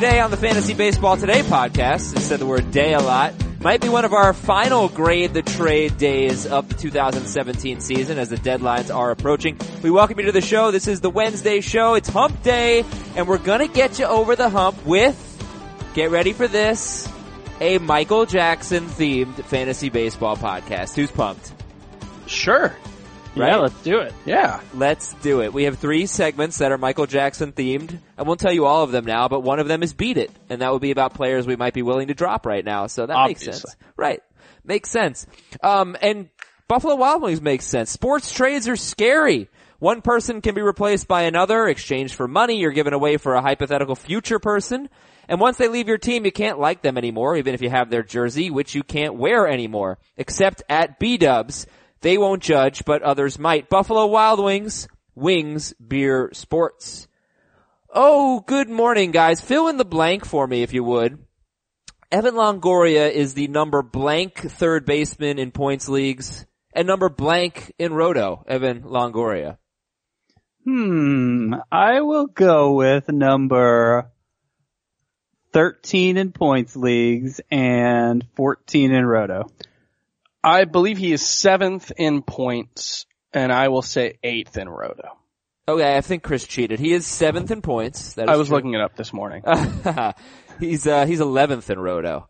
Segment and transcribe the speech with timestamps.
[0.00, 2.16] day today on the Fantasy Baseball Today podcast.
[2.16, 3.34] It said the word day a lot.
[3.60, 8.28] Might be one of our final grade the trade days of the 2017 season as
[8.28, 9.58] the deadlines are approaching.
[9.82, 10.70] We welcome you to the show.
[10.70, 11.94] This is the Wednesday show.
[11.94, 12.84] It's hump day
[13.16, 15.16] and we're gonna get you over the hump with,
[15.94, 17.08] get ready for this,
[17.60, 20.94] a Michael Jackson themed fantasy baseball podcast.
[20.94, 21.52] Who's pumped?
[22.26, 22.72] Sure.
[23.38, 23.48] Right?
[23.48, 24.12] Yeah, let's do it.
[24.26, 24.60] Yeah.
[24.74, 25.52] Let's do it.
[25.52, 27.98] We have three segments that are Michael Jackson themed.
[28.16, 30.30] I won't tell you all of them now, but one of them is Beat It.
[30.48, 32.86] And that would be about players we might be willing to drop right now.
[32.86, 33.64] So that makes sense.
[33.96, 34.20] Right.
[34.64, 35.26] Makes sense.
[35.62, 36.28] Um, and
[36.68, 37.90] Buffalo Wild Wings makes sense.
[37.90, 39.48] Sports trades are scary.
[39.78, 43.42] One person can be replaced by another, exchanged for money, you're given away for a
[43.42, 44.88] hypothetical future person.
[45.28, 47.90] And once they leave your team, you can't like them anymore, even if you have
[47.90, 49.98] their jersey, which you can't wear anymore.
[50.16, 51.66] Except at B-Dubs.
[52.00, 53.68] They won't judge, but others might.
[53.68, 57.08] Buffalo Wild Wings, Wings, Beer, Sports.
[57.92, 59.40] Oh, good morning guys.
[59.40, 61.18] Fill in the blank for me if you would.
[62.10, 67.92] Evan Longoria is the number blank third baseman in points leagues and number blank in
[67.92, 69.58] Roto, Evan Longoria.
[70.64, 74.10] Hmm, I will go with number
[75.52, 79.46] 13 in points leagues and 14 in roto.
[80.42, 85.08] I believe he is seventh in points, and I will say eighth in roto.
[85.68, 86.78] Okay, I think Chris cheated.
[86.80, 88.14] He is seventh in points.
[88.14, 88.56] That is I was true.
[88.56, 89.42] looking it up this morning.
[90.60, 92.28] he's uh he's eleventh in Roto.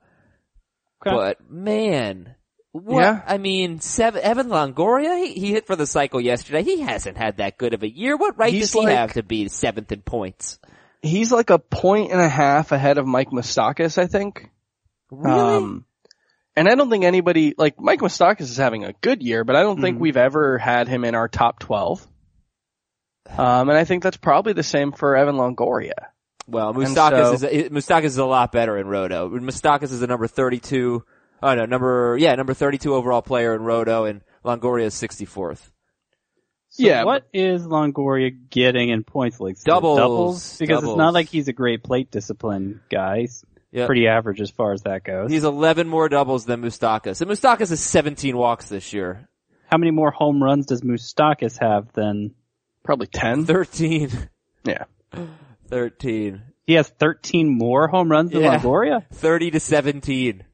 [1.07, 1.15] Okay.
[1.15, 2.35] But man,
[2.73, 3.01] what?
[3.01, 3.23] Yeah.
[3.25, 6.65] I mean, seven, Evan Longoria, he, he hit for the cycle yesterday.
[6.65, 8.17] He hasn't had that good of a year.
[8.17, 10.59] What right He's does he like- have to be seventh in points?
[11.01, 14.51] He's like a point and a half ahead of Mike Moustakas, I think.
[15.13, 15.57] Really?
[15.57, 15.85] Um,
[16.59, 19.63] and I don't think anybody, like Mike Moustakas is having a good year, but I
[19.63, 20.01] don't think Mhm.
[20.01, 22.07] we've ever had him in our top 12.
[23.37, 25.93] Um, and I think that's probably the same for Evan Longoria.
[26.47, 29.29] well, and Moustakas so- is Moustakas is a lot better in Roto.
[29.29, 31.05] Moustakas is the number thirty-two.
[31.43, 35.71] Oh no, number yeah, number thirty-two overall player in Roto, and Longoria is sixty-fourth.
[36.71, 39.63] So Yeah, what is Longoria getting in points leagues?
[39.63, 39.99] Doubles.
[39.99, 40.59] Doubles?
[40.59, 40.95] Because Doubles.
[40.95, 43.29] it's not like he's a great plate discipline guy.
[43.71, 43.87] He's Yep.
[43.87, 45.31] pretty average as far as that goes.
[45.31, 49.29] He's eleven more doubles than Moustakas, and Moustakas has seventeen walks this year.
[49.71, 52.35] How many more home runs does Moustakas have than
[52.85, 53.45] Probably 10.
[53.45, 54.11] Thirteen.
[54.65, 54.85] Yeah.
[55.69, 56.43] 13.
[56.67, 58.59] he has 13 more home runs than Yeah.
[58.59, 59.05] Longoria?
[59.13, 60.45] 30 to 17.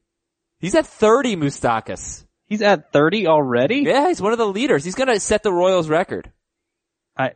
[0.58, 2.24] He's at 30, Moustakas.
[2.46, 3.82] He's at 30 already?
[3.86, 4.84] Yeah, he's one of the leaders.
[4.84, 6.32] He's gonna set the Royals record.
[7.16, 7.32] I,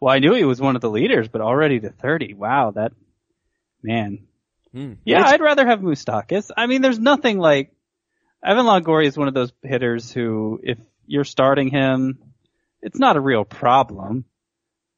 [0.00, 2.34] well, I knew he was one of the leaders, but already to 30.
[2.34, 2.92] Wow, that,
[3.82, 4.26] man.
[4.72, 4.94] Hmm.
[5.04, 6.50] Yeah, I'd rather have Moustakas.
[6.56, 7.72] I mean, there's nothing like,
[8.44, 12.18] Evan Longoria is one of those hitters who, if you're starting him,
[12.80, 14.24] it's not a real problem,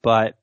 [0.02, 0.38] but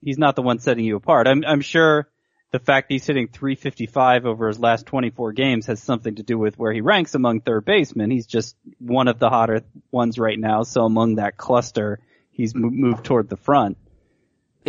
[0.00, 1.26] he's not the one setting you apart.
[1.26, 2.08] I'm, I'm sure
[2.50, 6.58] the fact he's hitting 355 over his last 24 games has something to do with
[6.58, 8.10] where he ranks among third basemen.
[8.10, 12.00] He's just one of the hotter ones right now, so among that cluster,
[12.30, 13.76] he's mo- moved toward the front.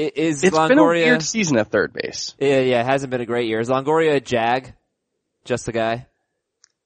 [0.08, 0.68] Is It's Longoria?
[0.70, 2.36] been a weird season at third base.
[2.40, 3.60] yeah, yeah, it hasn't been a great year.
[3.60, 4.74] Is Longoria a jag?
[5.46, 6.08] Just the guy?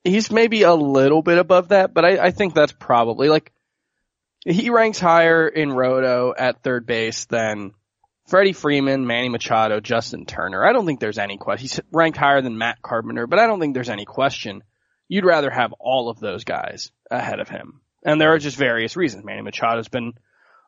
[0.03, 3.51] He's maybe a little bit above that, but I, I think that's probably like,
[4.45, 7.71] he ranks higher in Roto at third base than
[8.27, 10.65] Freddie Freeman, Manny Machado, Justin Turner.
[10.65, 11.61] I don't think there's any question.
[11.63, 14.63] He's ranked higher than Matt Carpenter, but I don't think there's any question.
[15.07, 17.79] You'd rather have all of those guys ahead of him.
[18.05, 19.23] And there are just various reasons.
[19.23, 20.13] Manny Machado's been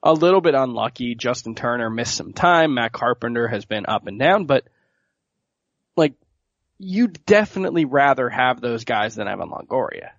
[0.06, 1.16] a little bit unlucky.
[1.16, 2.76] Justin Turner missed some time.
[2.76, 4.64] Matt Carpenter has been up and down, but
[5.98, 6.14] like,
[6.78, 10.12] you'd definitely rather have those guys than Evan Longoria.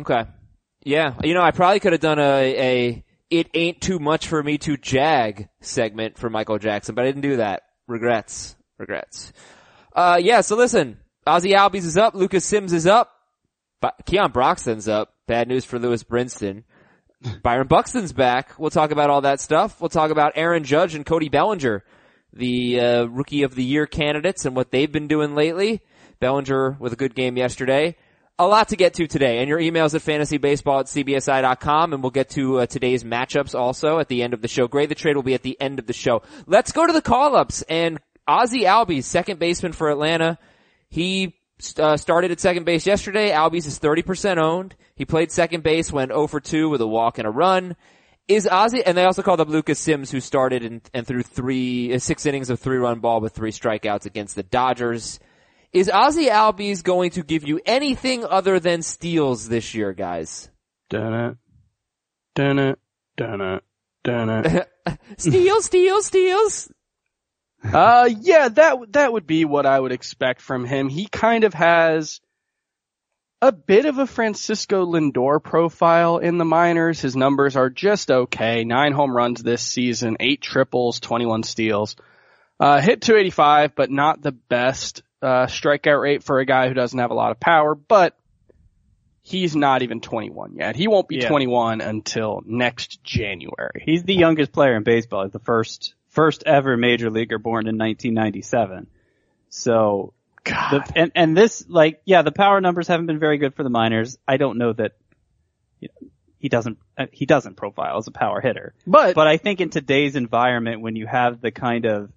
[0.00, 0.24] Okay.
[0.84, 4.42] Yeah, you know, I probably could have done a, a it ain't too much for
[4.42, 7.62] me to jag segment for Michael Jackson, but I didn't do that.
[7.88, 8.54] Regrets.
[8.78, 9.32] Regrets.
[9.94, 13.10] Uh, yeah, so listen, Ozzy Albies is up, Lucas Sims is up,
[13.80, 15.14] Ba- Keon Broxton's up.
[15.26, 16.62] Bad news for Lewis Brinson.
[17.42, 18.58] Byron Buxton's back.
[18.58, 19.80] We'll talk about all that stuff.
[19.80, 21.82] We'll talk about Aaron Judge and Cody Bellinger,
[22.32, 25.82] the uh, rookie of the year candidates and what they've been doing lately.
[26.20, 27.96] Bellinger with a good game yesterday.
[28.38, 32.10] A lot to get to today, and your emails at fantasybaseball at cbsi.com, and we'll
[32.10, 34.68] get to uh, today's matchups also at the end of the show.
[34.68, 36.20] Gray the trade will be at the end of the show.
[36.46, 37.98] Let's go to the call-ups, and
[38.28, 40.38] Ozzy Albies, second baseman for Atlanta,
[40.90, 41.34] he
[41.78, 43.30] uh, started at second base yesterday.
[43.30, 44.74] Albies is 30% owned.
[44.94, 47.76] He played second base, went 0 for 2 with a walk and a run.
[48.28, 51.94] Is Ozzy, and they also called up Lucas Sims, who started and, and threw three,
[51.94, 55.20] uh, six innings of three run ball with three strikeouts against the Dodgers.
[55.72, 60.48] Is Ozzy Albies going to give you anything other than steals this year, guys?
[60.90, 61.36] Dun it.
[62.34, 62.78] Dun it.
[63.16, 63.62] Dun it.
[64.02, 64.68] Dun it.
[65.18, 66.72] steals, steals, steals.
[67.72, 70.88] Uh, yeah, that that would be what I would expect from him.
[70.88, 72.20] He kind of has
[73.42, 77.00] a bit of a Francisco Lindor profile in the minors.
[77.00, 78.64] His numbers are just okay.
[78.64, 81.96] Nine home runs this season, eight triples, 21 steals.
[82.58, 86.98] Uh, hit 285, but not the best, uh, strikeout rate for a guy who doesn't
[86.98, 88.16] have a lot of power, but
[89.22, 90.74] he's not even 21 yet.
[90.74, 91.28] He won't be Yeah.
[91.28, 93.82] 21 until next January.
[93.84, 95.24] He's the youngest player in baseball.
[95.24, 98.88] He's the first first ever major leaguer born in 1997.
[99.50, 100.70] So, God.
[100.72, 103.70] the, and and this like yeah, the power numbers haven't been very good for the
[103.70, 104.18] minors.
[104.26, 104.92] I don't know that
[105.78, 106.08] you know,
[106.38, 108.74] he doesn't uh, he doesn't profile as a power hitter.
[108.86, 112.10] but, But I think in today's environment, when you have the kind of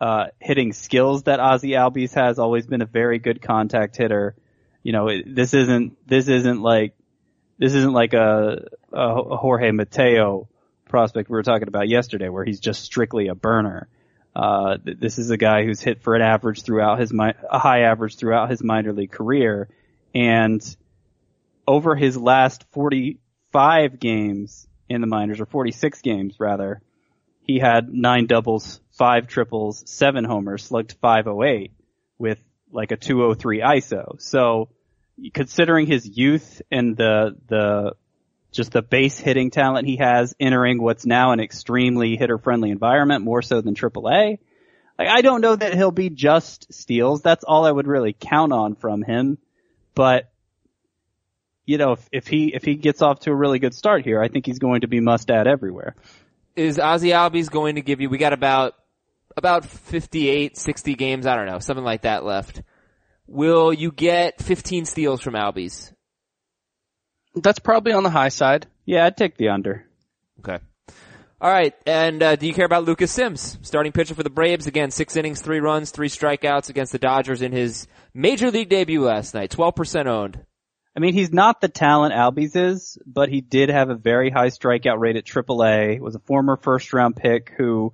[0.00, 4.34] uh, hitting skills that Ozzy Albies has, always been a very good contact hitter.
[4.82, 6.94] You know, it, this isn't this isn't like
[7.58, 10.48] this isn't like a, a, a Jorge Mateo
[10.92, 13.88] prospect we were talking about yesterday, where he's just strictly a burner.
[14.36, 17.58] Uh, th- this is a guy who's hit for an average throughout his mi- a
[17.58, 19.68] high average throughout his minor league career,
[20.14, 20.76] and
[21.66, 26.82] over his last 45 games in the minors, or 46 games rather,
[27.42, 31.72] he had nine doubles, five triples, seven homers, slugged 508
[32.18, 32.38] with
[32.70, 34.20] like a 203 ISO.
[34.20, 34.68] So
[35.32, 37.94] considering his youth and the, the,
[38.52, 43.24] just the base hitting talent he has entering what's now an extremely hitter friendly environment
[43.24, 44.38] more so than AAA.
[44.98, 47.22] Like, I don't know that he'll be just steals.
[47.22, 49.38] That's all I would really count on from him.
[49.94, 50.30] But,
[51.64, 54.22] you know, if, if he, if he gets off to a really good start here,
[54.22, 55.96] I think he's going to be must add everywhere.
[56.54, 58.74] Is Ozzy Albies going to give you, we got about,
[59.34, 62.62] about 58, 60 games, I don't know, something like that left.
[63.26, 65.92] Will you get 15 steals from Albies?
[67.34, 68.66] That's probably on the high side.
[68.84, 69.86] Yeah, I'd take the under.
[70.40, 70.58] Okay.
[71.40, 74.68] All right, and uh, do you care about Lucas Sims, starting pitcher for the Braves?
[74.68, 79.02] Again, six innings, three runs, three strikeouts against the Dodgers in his major league debut
[79.02, 79.50] last night.
[79.50, 80.38] Twelve percent owned.
[80.96, 84.48] I mean, he's not the talent Albies is, but he did have a very high
[84.48, 85.98] strikeout rate at AAA.
[85.98, 87.92] Was a former first round pick who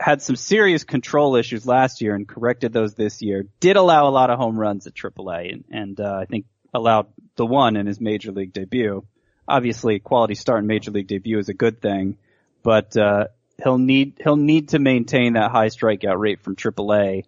[0.00, 3.46] had some serious control issues last year and corrected those this year.
[3.60, 7.06] Did allow a lot of home runs at AAA and, and uh, I think allowed
[7.36, 9.04] the one in his major league debut.
[9.46, 12.18] Obviously, quality start in major league debut is a good thing,
[12.62, 13.28] but uh,
[13.62, 17.24] he'll need he'll need to maintain that high strikeout rate from AAA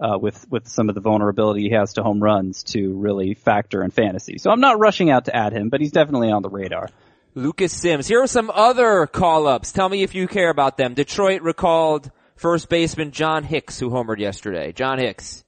[0.00, 3.82] uh, with with some of the vulnerability he has to home runs to really factor
[3.82, 4.38] in fantasy.
[4.38, 6.88] So I'm not rushing out to add him, but he's definitely on the radar.
[7.34, 8.06] Lucas Sims.
[8.06, 9.72] Here are some other call-ups.
[9.72, 10.94] Tell me if you care about them.
[10.94, 14.70] Detroit recalled first baseman John Hicks, who homered yesterday.
[14.70, 15.43] John Hicks.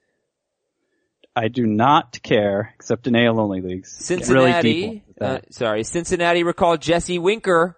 [1.36, 3.92] I do not care, except in AL only leagues.
[3.92, 4.80] Cincinnati.
[4.80, 7.76] Really deep uh, sorry, Cincinnati recalled Jesse Winker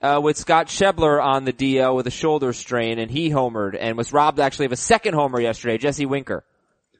[0.00, 3.96] uh, with Scott Schebler on the DL with a shoulder strain, and he homered and
[3.96, 5.78] was robbed actually of a second homer yesterday.
[5.78, 6.44] Jesse Winker.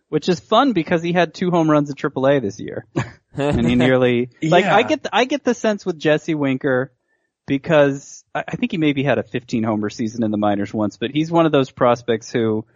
[0.09, 2.85] Which is fun because he had two home runs at AAA this year.
[3.35, 4.75] and he nearly, like, Yeah.
[4.75, 6.93] I get, the, I get the sense with Jesse Winker
[7.47, 10.97] because I, I think he maybe had a 15 homer season in the minors once,
[10.97, 12.67] but he's one of those prospects who,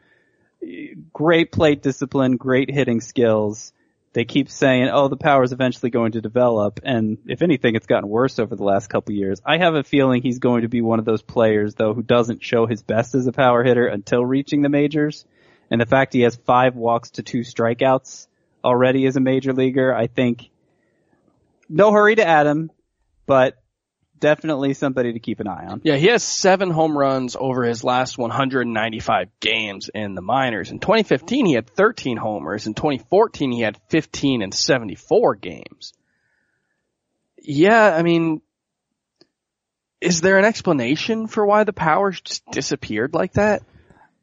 [1.13, 3.73] great plate discipline, great hitting skills.
[4.13, 6.79] They keep saying, oh, the power is eventually going to develop.
[6.85, 9.41] And if anything, it's gotten worse over the last couple years.
[9.45, 12.43] I have a feeling he's going to be one of those players though who doesn't
[12.43, 15.25] show his best as a power hitter until reaching the majors.
[15.71, 18.29] And the fact he has five walks to two strikeouts
[18.63, 20.49] already as a major leaguer, I think
[21.69, 22.71] no hurry to add him,
[23.27, 23.61] but
[24.25, 25.83] definitely somebody to keep an eye on.
[25.85, 30.71] Yeah, he has seven home runs over his last 195 games in the minors.
[30.71, 32.67] In 2015, he had 13 homers.
[32.67, 35.93] In 2014, he had 15 and 74 games.
[37.43, 38.41] Yeah, I mean,
[40.01, 43.63] is there an explanation for why the power just disappeared like that?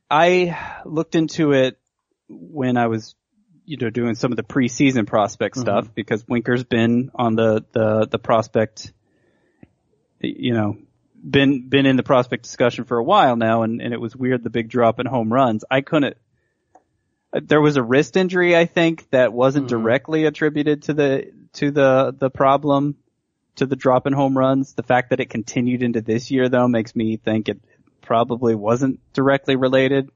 [0.09, 1.77] I looked into it
[2.27, 3.13] when I was,
[3.65, 5.61] you know, doing some of the preseason prospect mm-hmm.
[5.61, 8.93] stuff because Winker's been on the, the, the prospect,
[10.21, 10.77] you know,
[11.29, 14.43] been, been in the prospect discussion for a while now and, and it was weird
[14.43, 15.63] the big drop in home runs.
[15.69, 16.17] I couldn't,
[17.33, 19.81] there was a wrist injury, I think, that wasn't mm-hmm.
[19.81, 22.97] directly attributed to the, to the, the problem,
[23.55, 24.73] to the drop in home runs.
[24.73, 27.59] The fact that it continued into this year though makes me think it
[28.01, 30.09] probably wasn't directly related.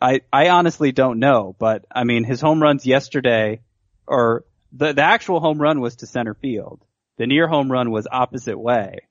[0.00, 3.60] I, I honestly don't know, but I mean, his home runs yesterday,
[4.06, 6.84] or the, the actual home run was to center field.
[7.22, 9.06] The near home run was opposite way.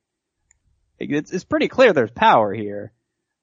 [0.99, 2.91] It's, it's pretty clear there's power here.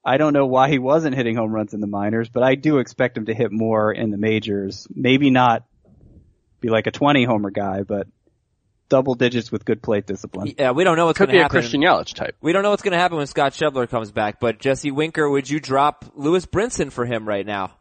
[0.05, 2.77] I don't know why he wasn't hitting home runs in the minors, but I do
[2.77, 4.87] expect him to hit more in the majors.
[4.95, 5.65] Maybe not
[6.61, 8.09] be like a 20 homer guy, but
[8.91, 10.53] double digits with good plate discipline.
[10.59, 11.49] Yeah, we don't know what's going to happen.
[11.49, 12.05] Could going be to a happen.
[12.05, 12.37] Christian Yelich type.
[12.43, 15.31] We don't know what's going to happen when Scott Schebler comes back, but Jesse Winker,
[15.31, 17.73] would you drop Lewis Brinson for him right now?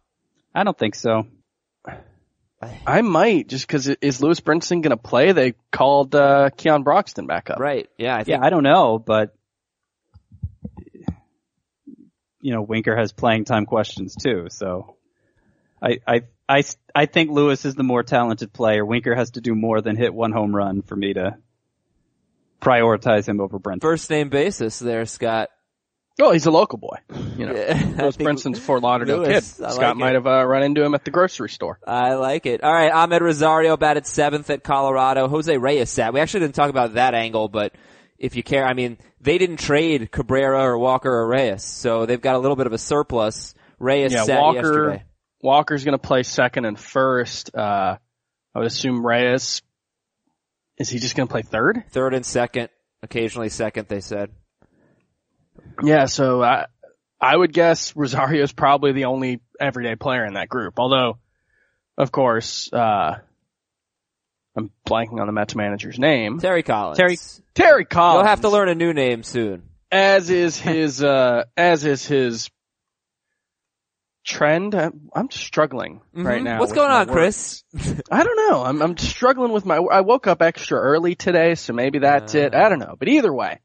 [0.56, 1.28] I don't think so.
[2.62, 5.32] I might just because is Lewis Brinson going to play?
[5.32, 7.60] They called uh, Keon Broxton back up.
[7.60, 7.88] Right.
[7.98, 9.36] Yeah, I think Yeah, I don't know, but
[12.42, 14.48] you know, Winker has playing time questions too.
[14.50, 14.96] So
[15.82, 16.64] I, I, I,
[16.96, 18.86] I think Lewis is the more talented player.
[18.86, 21.38] Winker has to do more than hit one home run for me to
[22.62, 23.82] prioritize him over Brent.
[23.82, 25.50] first name basis there, Scott.
[26.20, 26.98] Oh, he's a local boy.
[27.38, 29.70] You know, Yeah, Lewis think- Fort Lauderdale Lewis, kid.
[29.72, 30.00] Scott it.
[30.00, 31.80] might have uh, run into him at the grocery store.
[31.86, 32.64] I like it.
[32.64, 35.28] All right, Amed Rosario batted seventh at Colorado.
[35.28, 36.14] Jose Reyes sat.
[36.14, 37.76] We actually didn't talk about that angle, but
[38.18, 42.20] if you care, I mean, they didn't trade Cabrera or Walker or Reyes, so they've
[42.22, 43.54] got a little bit of a surplus.
[43.78, 44.58] Reyes Yeah, sat Walker.
[44.58, 45.04] yesterday.
[45.44, 47.56] Walker's going to play second and first.
[47.56, 47.98] Uh,
[48.56, 49.62] I would assume Reyes.
[50.80, 51.84] Is he just going to play third?
[51.92, 52.70] Third and second,
[53.04, 54.32] occasionally second, they said.
[55.84, 56.66] Yeah, so I,
[57.20, 60.76] I would guess Rosario's probably the only everyday player in that group.
[60.80, 61.18] Although,
[61.98, 63.18] of course, uh,
[64.56, 66.40] I'm blanking on the Mets manager's name.
[66.40, 66.98] Terry Collins.
[66.98, 67.18] Terry-
[67.54, 68.24] Terry Collins.
[68.24, 69.64] You'll have to learn a new name soon.
[69.92, 72.50] As is his, uh, as is his
[74.26, 74.76] trend.
[74.76, 76.46] I'm, I'm struggling right Mhm.
[76.46, 76.60] now.
[76.60, 77.64] What's going on, words.
[77.74, 78.04] Chris?
[78.12, 78.64] I don't know.
[78.64, 82.54] I'm, I'm struggling with my, I woke up extra early today, so maybe that's it.
[82.54, 82.58] Uh.
[82.66, 82.96] I don't know.
[83.00, 83.60] But either way,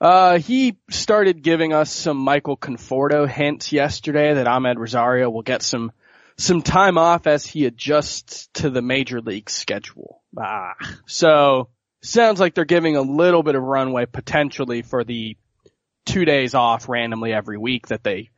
[0.00, 5.62] uh, he started giving us some Michael Conforto hints yesterday that Amed Rosario will get
[5.62, 5.92] some,
[6.36, 10.22] some time off as he adjusts to the major league schedule.
[10.38, 10.74] Ah,
[11.06, 11.68] So,
[12.02, 15.36] sounds like they're giving a little bit of runway potentially for the
[16.06, 18.30] two days off randomly every week that they,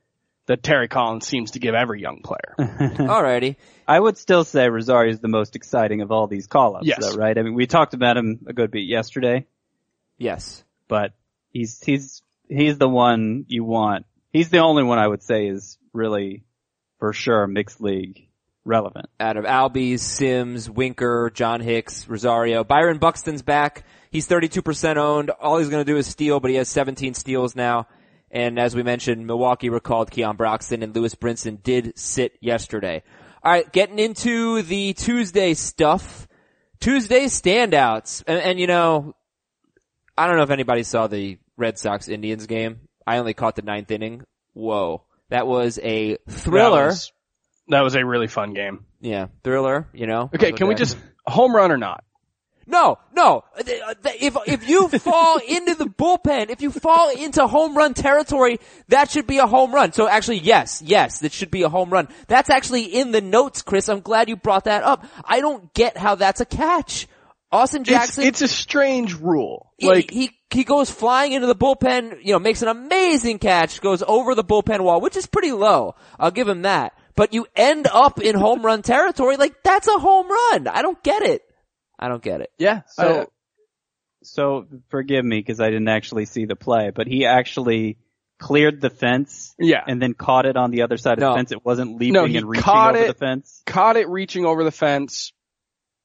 [0.47, 2.57] that Terry Collins seems to give every young player.
[2.59, 3.55] Alrighty.
[3.87, 6.99] I would still say Rosario is the most exciting of all these call-ups, Yes.
[7.01, 7.39] though, right?
[7.39, 9.47] I mean, we talked about him a good bit yesterday,
[10.19, 10.65] Yes.
[10.89, 11.13] but
[11.53, 14.07] he's he's he's the one you want.
[14.33, 16.45] He's the only one I would say is really,
[16.99, 18.29] for sure, mixed league
[18.65, 19.09] relevant.
[19.19, 22.65] out of Albies, Sims, Winker, John Hicks, Rosario.
[22.65, 23.85] Byron Buxton's back.
[24.11, 25.31] He's 32% owned.
[25.31, 27.89] All he's going to do is steal, but he has 17 steals now.
[28.31, 33.03] And as we mentioned, Milwaukee recalled Keon Broxton and Lewis Brinson did sit yesterday.
[33.43, 36.29] All right, getting into the Tuesday stuff.
[36.81, 38.23] Tuesday standouts.
[38.27, 39.15] And, and you know,
[40.17, 42.81] I don't know if anybody saw the Red Sox Indians game.
[43.07, 44.23] I only caught the ninth inning.
[44.55, 45.05] Whoa.
[45.31, 46.83] That was a thriller.
[46.83, 47.13] That was,
[47.69, 48.85] that was a really fun game.
[49.01, 50.31] yeah, thriller, you know.
[50.35, 52.05] Okay, can we just home run or not?
[52.67, 53.43] No, no.
[53.59, 58.59] Uh, if if you fall into the bullpen, if you fall into home run territory,
[58.89, 59.93] that should be a home run.
[59.93, 62.09] So actually, yes, yes, that should be a home run.
[62.29, 63.89] That's actually in the notes, Chris.
[63.89, 65.05] I'm glad you brought that up.
[65.25, 67.09] I don't get how that's a catch.
[67.53, 69.73] Austin Jackson, it's a strange rule.
[69.77, 73.81] he- Like, he he goes flying into the bullpen, you know, makes an amazing catch,
[73.81, 75.95] goes over the bullpen wall, which is pretty low.
[76.19, 76.93] I'll give him that.
[77.15, 80.69] But you end up in home run territory, like that's a home run.
[80.69, 81.43] I don't get it.
[81.99, 82.51] I don't get it.
[82.59, 82.83] yeah.
[82.89, 83.25] So, uh,
[84.23, 87.99] so forgive me because I didn't actually see the play, but he actually
[88.39, 89.83] cleared the fence yeah.
[89.87, 91.31] and then caught it on the other side of No.
[91.31, 91.53] the fence.
[91.53, 93.09] It wasn't leaping No, he and reaching caught over it.
[93.09, 93.63] the fence.
[93.67, 95.33] Caught it reaching over the fence,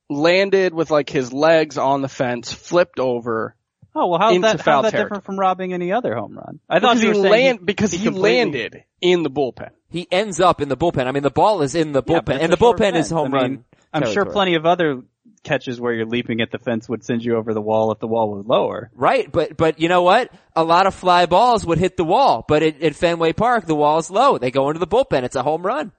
[0.10, 3.56] landed with like his legs on the fence, flipped over.
[3.96, 4.62] Oh well, how's that?
[4.62, 5.04] foul How's that territory.
[5.10, 6.60] different from robbing any other home run?
[6.70, 9.70] I thought Because you he land, he- because he he completely- landed in the bullpen.
[9.90, 11.08] He ends up in the bullpen.
[11.08, 13.10] I mean, the ball is in the bullpen, but it's and the short bullpen is
[13.10, 13.52] home I run.
[13.52, 15.02] mean, I'm sure plenty of other
[15.44, 18.08] catches where you're leaping at the fence would send you over the wall if the
[18.08, 18.92] wall was lower.
[18.94, 20.30] Right, but but you know what?
[20.56, 23.76] A lot of fly balls would hit the wall, but at, at Fenway Park, the
[23.76, 24.38] wall is low.
[24.38, 25.24] They go into the bullpen.
[25.24, 25.92] It's a home run.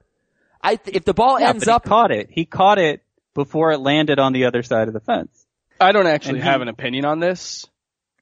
[0.61, 2.29] I th- if the ball Yeah, ends but up, caught it.
[2.31, 3.01] He caught it
[3.33, 5.45] before it landed on the other side of the fence.
[5.79, 7.65] I don't actually he- have an opinion on this.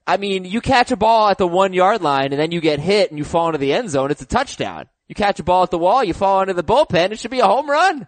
[0.06, 2.80] I mean, you catch a ball at the one yard line and then you get
[2.80, 4.10] hit and you fall into the end zone.
[4.10, 4.86] It's a touchdown.
[5.10, 7.12] You catch a ball at the wall, you fall into the bullpen.
[7.12, 8.08] It should be a home run.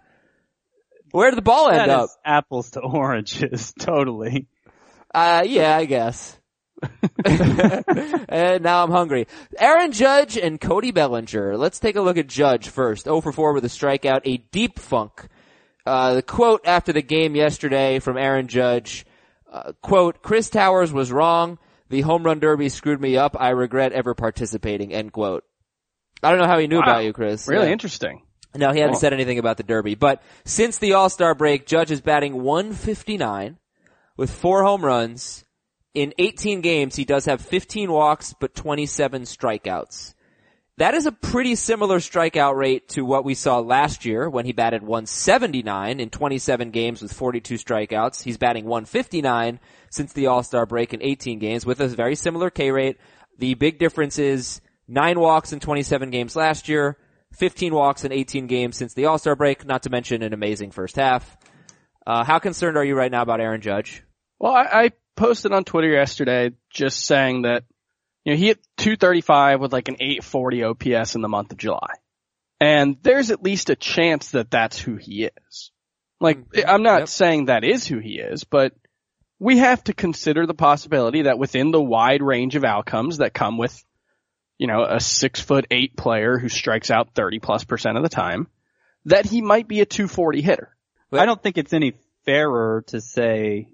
[1.11, 2.09] Where did the ball end That up?
[2.23, 4.47] apples to oranges, totally.
[5.13, 6.37] Uh, yeah, I guess.
[7.25, 9.27] and now I'm hungry.
[9.57, 11.57] Aaron Judge and Cody Bellinger.
[11.57, 13.05] Let's take a look at Judge first.
[13.05, 15.27] 0 for 4 with a strikeout, a deep funk.
[15.89, 19.07] Uh, the quote after the game yesterday from Aaron Judge,
[19.51, 21.57] uh, quote, Chris Towers was wrong.
[21.89, 23.35] The home run derby screwed me up.
[23.39, 25.43] I regret ever participating, end quote.
[26.21, 26.83] I don't know how he knew Wow.
[26.83, 27.47] about you, Chris.
[27.47, 27.73] Really Yeah.
[27.73, 28.21] interesting.
[28.55, 29.95] No, he hadn't Well- said anything about the Derby.
[29.95, 33.57] But since the All-Star break, Judge is batting 159
[34.15, 35.43] with four home runs.
[35.95, 40.13] In 18 games, he does have 15 walks, but 27 strikeouts.
[40.79, 44.53] That is a pretty similar strikeout rate to what we saw last year when he
[44.53, 48.23] batted 179 in 27 games with 42 strikeouts.
[48.23, 49.59] He's batting 159
[49.89, 52.97] since the All-Star break in 18 games with a very similar K rate.
[53.39, 56.97] The big difference is nine walks in 27 games last year,
[57.33, 60.95] 15 walks in 18 games since the All-Star break, not to mention an amazing first
[60.95, 61.37] half.
[62.07, 64.01] Uh, how concerned are you right now about Aaron Judge?
[64.39, 67.65] Well, I, I posted on Twitter yesterday just saying that,
[68.29, 71.93] you know, he hit 235 with like an 840 OPS in the month of July.
[72.59, 75.71] And there's at least a chance that that's who he is.
[76.19, 76.69] Like, mm-hmm.
[76.69, 77.07] I'm not Yep.
[77.07, 78.73] saying that is who he is, but
[79.39, 83.57] we have to consider the possibility that within the wide range of outcomes that come
[83.57, 83.83] with,
[84.59, 88.09] you know, a six foot eight player who strikes out 30 plus percent of the
[88.09, 88.47] time,
[89.05, 90.75] that he might be a 240 hitter.
[91.11, 91.93] I don't think it's any
[92.25, 93.69] fairer to say,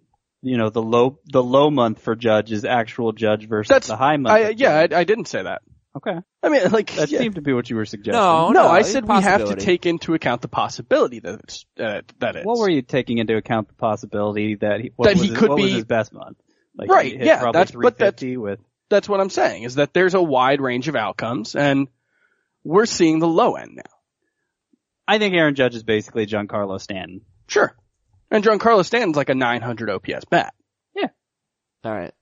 [0.46, 3.96] you know, the low the low month for Judge is actual Judge versus That's, the
[3.98, 4.34] high month.
[4.34, 5.62] I, yeah, I, I didn't say that.
[5.98, 6.18] okay.
[6.44, 7.20] I mean, like, That yeah.
[7.20, 8.14] seemed to be what you were suggesting.
[8.22, 12.02] No, no, I said we have to take into account the possibility that it's, uh,
[12.20, 12.46] that is.
[12.46, 15.38] What were you taking into account the possibility that he what That was he his,
[15.38, 16.38] could what was be- his best month?
[16.78, 18.60] Like Right, he hit yeah, that's- but that's- with
[18.90, 21.88] That's what I'm saying, is that there's a wide range of outcomes, and
[22.64, 23.92] we're seeing the low end now.
[25.08, 27.22] I think Aaron Judge is basically Giancarlo Stanton.
[27.48, 27.76] Sure.
[28.36, 30.54] And Giancarlo Stanton's like a 900 OPS bat.
[30.94, 31.08] Yeah.
[31.86, 32.14] All right.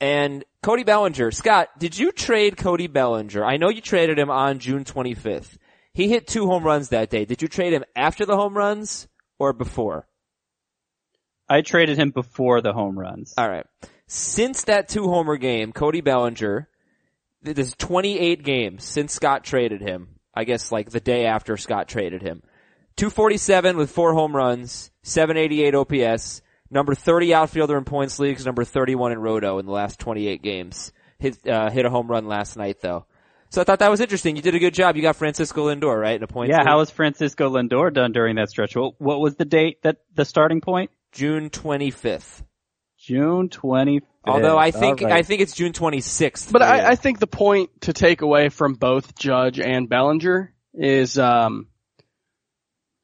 [0.00, 1.30] And Cody Bellinger.
[1.30, 3.44] Scott, did you trade Cody Bellinger?
[3.44, 5.58] I know you traded him on June 25th.
[5.92, 7.26] He hit two home runs that day.
[7.26, 10.08] Did you trade him after the home runs or before?
[11.50, 13.34] I traded him before the home runs.
[13.36, 13.66] All right.
[14.06, 16.66] Since that two homer game, Cody Bellinger,
[17.44, 20.16] th- there's 28 games since Scott traded him.
[20.34, 22.42] I guess like the day after Scott traded him.
[22.96, 29.12] 247 with four home runs, 788 OPS, number 30 outfielder in points leagues, number 31
[29.12, 30.92] in Roto in the last 28 games.
[31.18, 33.06] Hit, uh, hit a home run last night though.
[33.50, 34.34] So I thought that was interesting.
[34.34, 34.96] You did a good job.
[34.96, 36.16] You got Francisco Lindor, right?
[36.16, 36.66] In a points yeah, league?
[36.66, 38.74] how was Francisco Lindor done during that stretch?
[38.74, 40.90] What, what was the date that the starting point?
[41.12, 42.42] June 25th.
[42.98, 44.02] June 25th.
[44.24, 45.18] Although I think, All right.
[45.18, 46.50] I think it's June 26th.
[46.50, 46.62] But.
[46.62, 51.66] I, I think the point to take away from both Judge and Bellinger is, um,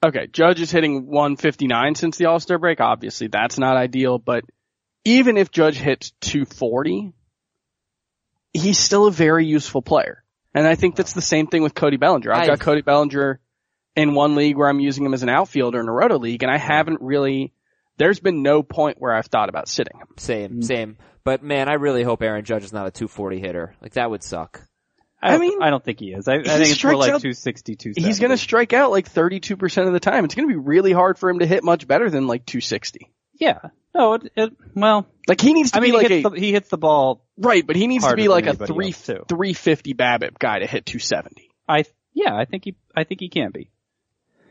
[0.04, 2.80] okay, Judge is hitting 159 since the All-Star break.
[2.80, 4.44] Obviously, that's not ideal, but
[5.04, 7.12] even if Judge hits 240,
[8.52, 10.22] he's still a very useful player.
[10.54, 12.32] And I think that's the same thing with Cody Bellinger.
[12.32, 13.40] I've I- got Cody Bellinger
[13.96, 16.52] in one league where I'm using him as an outfielder in a roto league, and
[16.52, 17.52] I haven't really,
[17.96, 20.06] there's been no point where I've thought about sitting him.
[20.16, 20.64] Same, mm.
[20.64, 20.96] same.
[21.24, 23.74] But man, I really hope Aaron Judge is not a 240 hitter.
[23.82, 24.67] Like that would suck.
[25.20, 26.28] I, I mean, I don't think he is.
[26.28, 29.86] I, I think it's more like out- 260, He's going to strike out like 32%
[29.86, 30.24] of the time.
[30.24, 33.10] It's going to be really hard for him to hit much better than like 260.
[33.34, 33.58] Yeah.
[33.94, 36.30] No, it, it, well, Like he needs to I mean, be like he, a, hits
[36.30, 37.24] the, he hits the ball.
[37.36, 40.86] right, but he needs to be like a anybody three, 350 BABIP guy to hit
[40.86, 41.50] 270.
[41.68, 43.70] I, yeah, I think he, I think he can be.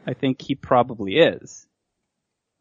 [0.06, 1.65] I think he probably is.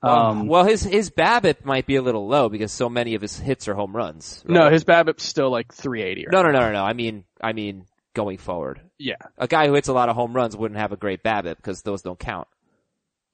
[0.03, 3.39] Um, well, his his BABIP might be a little low because so many of his
[3.39, 4.43] hits are home runs.
[4.47, 4.55] right?
[4.55, 6.27] No, his BABIP's still like 380.
[6.27, 6.33] Right?
[6.33, 6.85] no, no, no, no, no.
[6.85, 7.87] I mean, I mean,
[8.17, 9.17] going forward, Yeah.
[9.39, 11.83] a guy who hits a lot of home runs wouldn't have a great BABIP because
[11.83, 12.49] those don't count.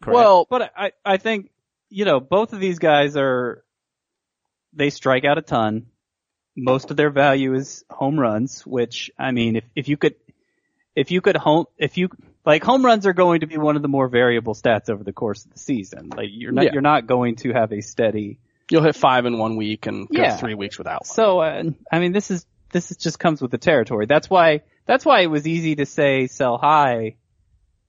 [0.03, 0.15] Correct?
[0.17, 1.51] Well, but I, I think,
[1.89, 3.63] you know, both of these guys are,
[4.73, 5.87] they strike out a ton.
[6.57, 10.17] Most of their value is home runs, which, I mean, if, if you could,
[10.97, 12.09] if you could home, if you,
[12.45, 15.13] like home runs are going to be one of the more variable stats over the
[15.13, 16.11] course of the season.
[16.15, 16.71] Like you're not, Yeah.
[16.73, 20.21] you're not going to have a steady, you'll hit five in one week and go
[20.21, 20.37] Yeah.
[20.37, 21.15] three weeks without one.
[21.15, 24.07] So, uh, I mean, this is this is just comes with the territory.
[24.07, 27.17] That's why that's why it was easy to say sell high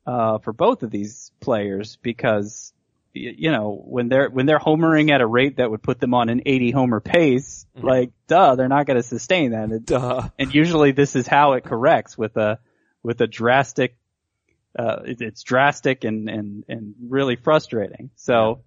[0.05, 2.73] uh, for both of these players because
[3.13, 6.29] you know when they're when they're homering at a rate that would put them on
[6.29, 9.71] an 80 homer pace, like duh, they're not going to sustain that.
[9.71, 10.29] It- Duh.
[10.39, 12.59] and usually this is how it corrects with a
[13.03, 13.95] with a drastic.
[14.77, 18.09] Uh, it, it's drastic and and and really frustrating.
[18.15, 18.61] So.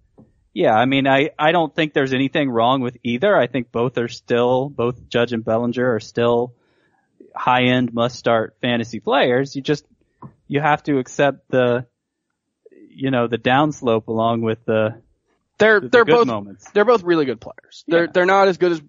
[0.53, 3.37] Yeah, I mean, I, I don't think there's anything wrong with either.
[3.37, 6.55] I think both are still, both Judge and Bellinger are still
[7.37, 9.55] high end must start fantasy players.
[9.55, 9.85] You just,
[10.47, 11.85] you have to accept the,
[12.89, 15.01] you know, the downslope along with the,
[15.59, 16.69] They're, the they're good both, moments.
[16.71, 17.83] they're both really good players.
[17.87, 18.11] They're, Yeah.
[18.13, 18.81] they're not as good as,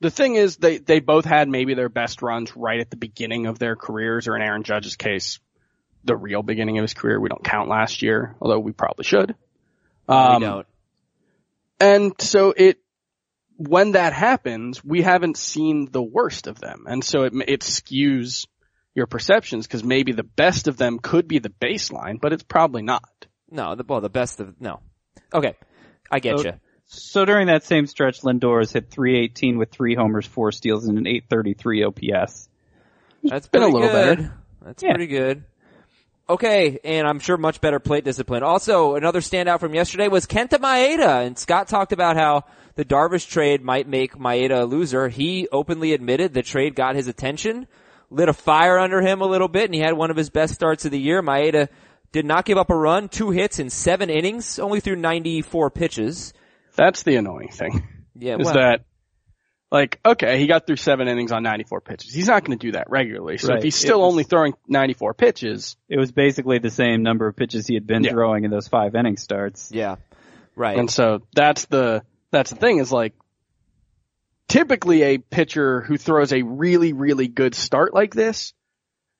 [0.00, 3.46] the thing is they, they both had maybe their best runs right at the beginning
[3.46, 5.38] of their careers or in Aaron Judge's case,
[6.04, 7.18] the real beginning of his career.
[7.20, 9.34] We don't count last year, although we probably should.
[10.08, 10.66] Um, we don't.
[11.80, 12.78] And so it,
[13.56, 16.84] when that happens, we haven't seen the worst of them.
[16.88, 18.46] And so it, it skews
[18.94, 22.82] your perceptions because maybe the best of them could be the baseline, but it's probably
[22.82, 23.26] not.
[23.50, 24.80] No, the well, the best of no.
[25.32, 25.54] Okay,
[26.10, 26.52] I get So- you.
[26.88, 30.96] So during that same stretch, Lindor has hit 318 with three homers, four steals, and
[30.98, 32.48] an 833 OPS.
[33.24, 34.18] That's been a little good.
[34.18, 34.34] better.
[34.64, 34.90] That's Yeah.
[34.90, 35.42] pretty good.
[36.28, 38.44] Okay, and I'm sure much better plate discipline.
[38.44, 42.44] Also, another standout from yesterday was Kenta Maeda, and Scott talked about how
[42.76, 45.08] the Darvish trade might make Maeda a loser.
[45.08, 47.66] He openly admitted the trade got his attention,
[48.10, 50.54] lit a fire under him a little bit, and he had one of his best
[50.54, 51.22] starts of the year.
[51.22, 51.68] Maeda
[52.12, 56.32] did not give up a run, two hits in seven innings, only threw 94 pitches.
[56.76, 57.82] That's the annoying thing.
[58.18, 58.84] Yeah, Is well, that
[59.70, 62.14] like okay, he got through seven innings on 94 pitches.
[62.14, 63.36] He's not going to do that regularly.
[63.36, 63.58] So Right.
[63.58, 67.36] if he's still was- only throwing 94 pitches, It was basically the same number of
[67.36, 68.12] pitches he had been Yeah.
[68.12, 69.70] throwing in those five inning starts.
[69.72, 69.96] yeah,
[70.54, 70.78] right.
[70.78, 73.14] and so that's the that's the thing is like
[74.48, 78.52] typically a pitcher who throws a really really good start like this,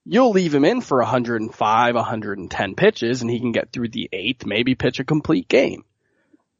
[0.04, 4.46] you'll leave him in for 105, 110 pitches, and he can get through the eighth,
[4.46, 5.84] maybe pitch a complete game.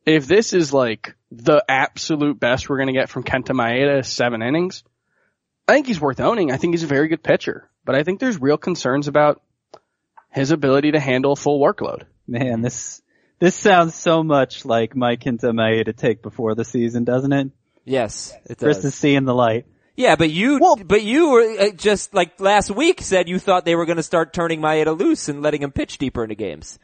[0.04, 4.42] If this is like the absolute best we're going to get from Kenta Maeda, seven
[4.42, 4.84] innings,
[5.68, 6.52] I think he's worth owning.
[6.52, 9.42] I think he's a very good pitcher, but I think there's real concerns about
[10.30, 12.02] his ability to handle full workload.
[12.26, 13.00] Man, this
[13.38, 17.50] this sounds so much like Mike Kenta Maeda to take before the season, doesn't it?
[17.84, 18.86] yes, it Chris does.
[18.86, 19.66] is seeing the light.
[19.96, 23.64] Yeah, but you, Well- but you were uh, just like last week said you thought
[23.64, 26.78] they were going to start turning Maeda loose and letting him pitch deeper into games.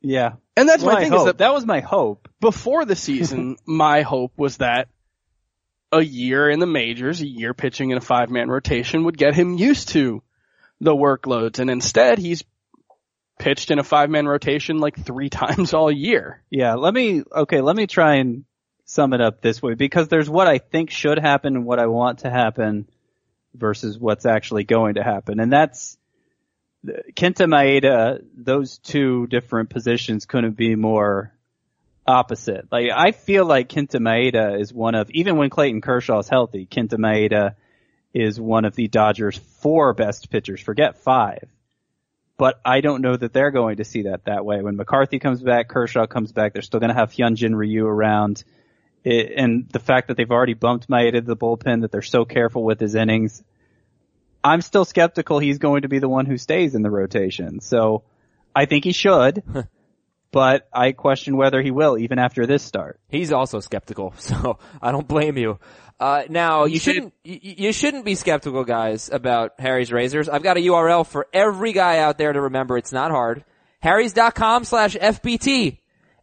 [0.00, 0.32] Yeah.
[0.56, 1.20] And that's my my thing hope.
[1.20, 2.28] is that that was my hope.
[2.40, 4.88] before the season, my hope was that
[5.92, 9.34] a year in the majors, a year pitching in a five man rotation would get
[9.34, 10.22] him used to
[10.80, 11.58] the workloads.
[11.60, 12.42] And instead he's
[13.38, 16.42] pitched in a five man rotation like three times all year.
[16.50, 18.44] Yeah, let me, okay, let me try and
[18.84, 21.86] sum it up this way because there's what I think should happen and what I
[21.86, 22.88] want to happen
[23.54, 25.40] versus what's actually going to happen.
[25.40, 25.96] And that's,
[26.86, 31.34] Kenta Maeda, those two different positions couldn't be more
[32.06, 32.68] opposite.
[32.70, 36.66] Like, I feel like Kenta Maeda is one of, even when Clayton Kershaw is healthy,
[36.66, 37.56] Kenta Maeda
[38.14, 40.60] is one of the Dodgers four best pitchers.
[40.60, 41.48] Forget five
[42.38, 44.62] but I don't know that they're going to see that that way.
[44.62, 48.44] When McCarthy comes back, Kershaw comes back, they're still going to have Hyunjin Ryu around.
[49.04, 52.24] It, and the fact that they've already bumped Maeda to the bullpen, that they're so
[52.24, 53.42] careful with his innings,
[54.42, 57.60] I'm still skeptical he's going to be the one who stays in the rotation.
[57.60, 58.04] So
[58.54, 59.42] I think he should,
[60.30, 63.00] but I question whether he will even after this start.
[63.08, 65.58] He's also skeptical, so I don't blame you.
[66.00, 70.28] Uh, now you shouldn't you, shouldn't be skeptical, guys, about Harry's razors.
[70.28, 72.78] I've got a URL for every guy out there to remember.
[72.78, 73.44] It's not hard.
[73.80, 75.78] Harry's.com slash FBT.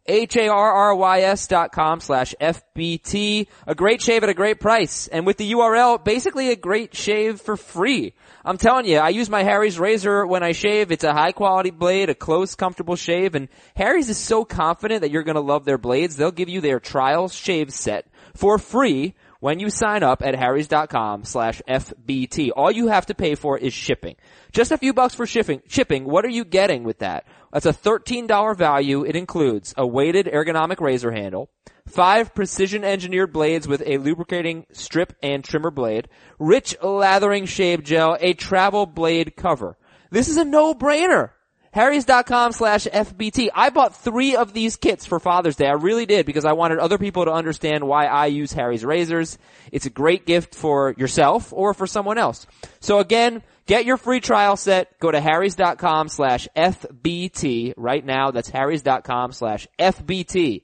[0.08, 3.48] H-A-R-R-Y-S dot com slash FBT.
[3.66, 5.08] A great shave at a great price.
[5.08, 8.14] And with the URL, basically a great shave for free.
[8.44, 10.92] I'm telling you, I use my Harry's razor when I shave.
[10.92, 15.10] It's a high quality blade, a close, comfortable shave, and Harry's is so confident that
[15.10, 19.14] you're gonna love their blades, they'll give you their trial shave set for free
[19.46, 22.50] when you sign up at harrys.com slash FBT.
[22.56, 24.16] All you have to pay for is shipping.
[24.50, 25.62] Just a few bucks for shipping.
[25.68, 26.04] Shipping.
[26.04, 27.28] What are you getting with that?
[27.52, 29.04] That's a $13 value.
[29.04, 31.48] It includes a weighted ergonomic razor handle,
[31.86, 36.08] five precision engineered blades with a lubricating strip and trimmer blade,
[36.40, 39.78] rich lathering shave gel, a travel blade cover.
[40.10, 41.30] This is a no-brainer.
[41.76, 43.50] Harrys.com slash FBT.
[43.54, 45.66] I bought three of these kits for Father's Day.
[45.66, 49.36] I really did because I wanted other people to understand why I use Harry's razors.
[49.70, 52.46] It's a great gift for yourself or for someone else.
[52.80, 54.98] So again, get your free trial set.
[55.00, 58.30] Go to Harrys.com slash FBT right now.
[58.30, 60.62] That's Harrys.com slash FBT.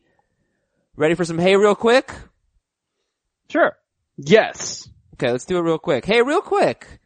[0.97, 2.11] Ready for some hey real quick?
[3.51, 3.77] Sure.
[4.17, 4.89] Yes.
[5.17, 6.07] Okay, let's do it real quick.
[6.07, 7.01] Hey, real quick.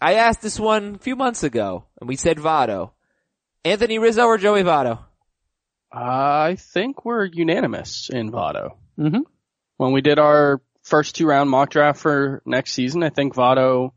[0.00, 2.90] I asked this one a few months ago and we said Votto.
[3.64, 5.00] Anthony Rizzo or Joey Votto?
[5.92, 8.76] I think we're unanimous in Votto.
[8.98, 9.22] Mm-hmm.
[9.76, 13.92] When we did our first two round mock draft for next season, I think Votto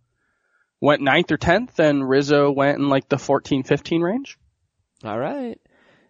[0.81, 4.37] went ninth or tenth and Rizzo went in like the 14, 15 range.
[5.03, 5.59] All right.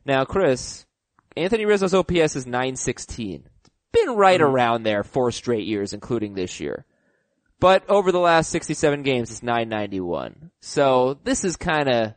[0.06, 0.86] Now, Chris,
[1.36, 3.44] Anthony Rizzo's OPS is 916.
[3.46, 6.86] It's been right around there four straight years, including this year.
[7.60, 10.52] But over the last 67 games, it's 991.
[10.60, 12.14] So this is kind of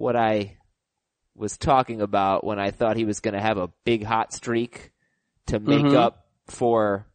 [0.00, 0.56] what I
[1.36, 4.92] was talking about when I thought he was going to have a big hot streak
[5.46, 5.94] to make Mhm.
[5.94, 7.06] up for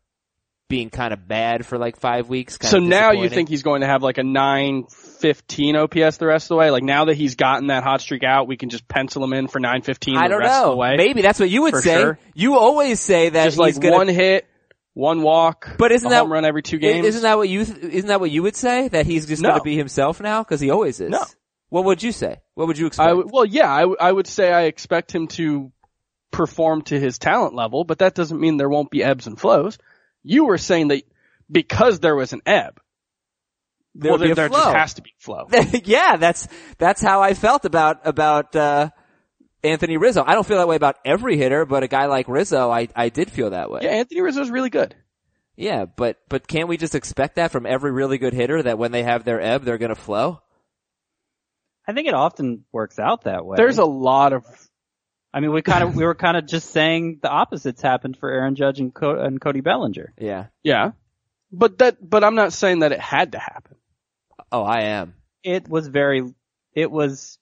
[0.70, 2.58] being kind of bad for like five weeks.
[2.58, 6.46] Kind So now you think he's going to have like a 915 OPS the rest
[6.46, 6.70] of the way?
[6.72, 9.48] Like now that he's gotten that hot streak out, we can just pencil him in
[9.48, 10.72] for 915 I the don't rest of know.
[10.72, 10.96] the way?
[10.98, 12.02] Maybe that's what you would For say.
[12.02, 12.20] sure.
[12.34, 14.46] You always say that just he's like gonna one hit,
[14.94, 17.06] one walk, But isn't a that home run every two games?
[17.06, 19.50] Isn't that what you isn't that what you would say that he's just No.
[19.50, 21.10] going to be himself now because he always is?
[21.12, 21.24] No.
[21.76, 22.38] What would you say?
[22.54, 23.06] What would you expect?
[23.06, 25.74] I w- well, yeah, I, w- I would say I expect him to
[26.32, 29.78] perform to his talent level, but that doesn't mean there won't be ebbs and flows.
[30.24, 31.04] You were saying that
[31.52, 32.80] because there was an ebb,
[33.94, 35.50] there well, be there, there just has to be flow.
[35.84, 38.92] yeah, that's that's how I felt about about uh,
[39.62, 40.24] Anthony Rizzo.
[40.26, 43.10] I don't feel that way about every hitter, but a guy like Rizzo, I I
[43.10, 43.82] did feel that way.
[43.84, 44.96] yeah, Anthony Rizzo's really good.
[45.58, 48.94] Yeah, but but can't we just expect that from every really good hitter that when
[48.94, 50.40] they have their ebb, they're going to flow?
[51.88, 53.56] I think it often works out that way.
[53.58, 54.46] There's a lot of
[55.36, 58.30] I mean, we kind of we were kind of just saying the opposites happened for
[58.30, 60.14] Aaron Judge and, Co- and Cody Bellinger.
[60.18, 60.46] Yeah.
[60.64, 60.92] yeah,
[61.52, 63.76] but that but I'm not saying that it had to happen.
[64.50, 65.16] Oh, I am.
[65.44, 66.24] It was very,
[66.74, 67.38] it was,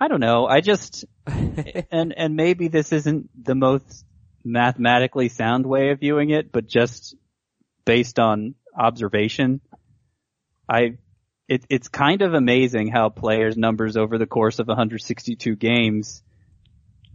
[0.00, 0.46] I don't know.
[0.46, 4.04] I just and and maybe this isn't the most
[4.44, 7.14] mathematically sound way of viewing it, but just
[7.84, 9.60] based on observation,
[10.68, 10.98] I
[11.48, 16.22] it, it's kind of amazing how players' numbers over the course of 162 games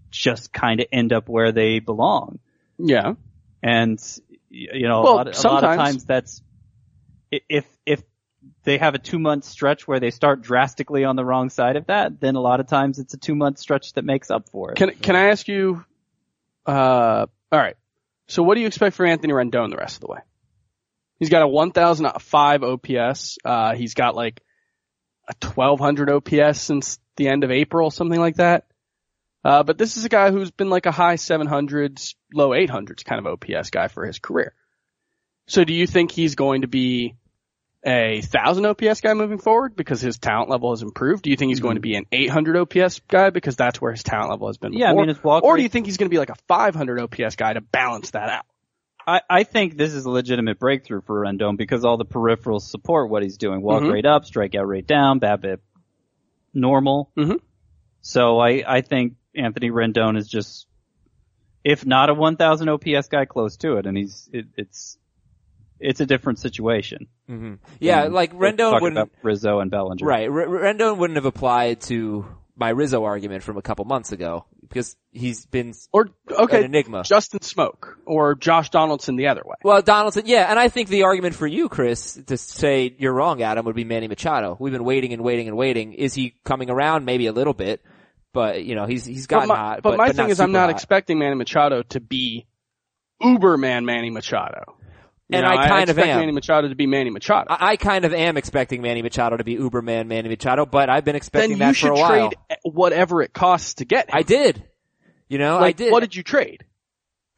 [0.10, 2.40] just kind of end up where they belong.
[2.78, 3.14] Yeah,
[3.62, 4.02] And
[4.50, 6.42] you know, Well, a, lot, of- a lot of times that's
[7.32, 8.02] if if
[8.64, 11.86] they have a two month stretch where they start drastically on the wrong side of
[11.88, 14.72] that, then a lot of times it's a two month stretch that makes up for
[14.72, 14.78] it.
[14.78, 15.84] Can can I ask you?
[16.66, 17.76] Uh, all right.
[18.28, 20.20] So what do you expect for Anthony Rendon the rest of the way?
[21.22, 23.38] He's got a 1,005 OPS.
[23.46, 24.42] Uh, he's got like
[25.30, 28.66] a 1,200 OPS since the end of April, something like that.
[29.46, 33.24] Uh, but this is a guy who's been like a high 700s, low 800s kind
[33.24, 34.56] of OPS guy for his career.
[35.46, 37.18] So do you think he's going to be
[37.86, 41.22] a thousand OPS guy moving forward because his talent level has improved?
[41.22, 44.02] Do you think he's going to be an 800 OPS guy because that's where his
[44.02, 44.74] talent level has been?
[44.74, 46.36] Yeah, I mean, his walk or do you think he's going to be like a
[46.48, 48.46] 500 OPS guy to balance that out?
[49.12, 53.10] I, I think this is a legitimate breakthrough for Rendon because all the peripherals support
[53.10, 53.62] what he's doing.
[53.62, 53.92] Walk Mhm.
[53.92, 55.60] rate up, strikeout rate down, BABIP
[56.54, 57.12] normal.
[57.18, 57.40] Mhm.
[58.02, 60.68] So I, I think Anthony Rendon is just,
[61.64, 63.86] if not a 1000 OPS guy, close to it.
[63.86, 64.98] And he's, it, it's,
[65.80, 67.08] it's a different situation.
[67.28, 69.12] hmm Yeah, like Rendon wouldn't.
[69.24, 70.06] Rizzo and Bellinger.
[70.06, 74.46] Right, R- Rendon wouldn't have applied to my Rizzo argument from a couple months ago
[74.72, 77.04] because he's been Or okay, an enigma.
[77.04, 79.56] Justin Smoak or Josh Donaldson the other way.
[79.64, 83.42] Well, Donaldson, yeah, and I think the argument for you, Chris, to say you're wrong,
[83.42, 84.56] Adam, would be Manny Machado.
[84.60, 85.94] We've been waiting and waiting and waiting.
[85.94, 87.06] Is he coming around?
[87.06, 87.82] Maybe a little bit,
[88.34, 89.82] but you know, he's he's But gotten my, hot.
[89.84, 90.72] but my but thing is, I'm not hot.
[90.72, 92.48] expecting Manny Machado to be
[93.22, 94.78] Uberman Manny Machado.
[95.32, 96.20] And know, I kind of expect am.
[96.20, 97.48] Manny Machado to be Manny Machado.
[97.50, 101.06] I, I kind of am expecting Manny Machado to be Uberman Manny Machado, but I've
[101.06, 102.16] been expecting you that for a while.
[102.16, 104.16] you should trade whatever it costs to get him.
[104.16, 104.64] I did.
[105.30, 105.92] You know, like, I did.
[105.92, 106.66] What did you trade?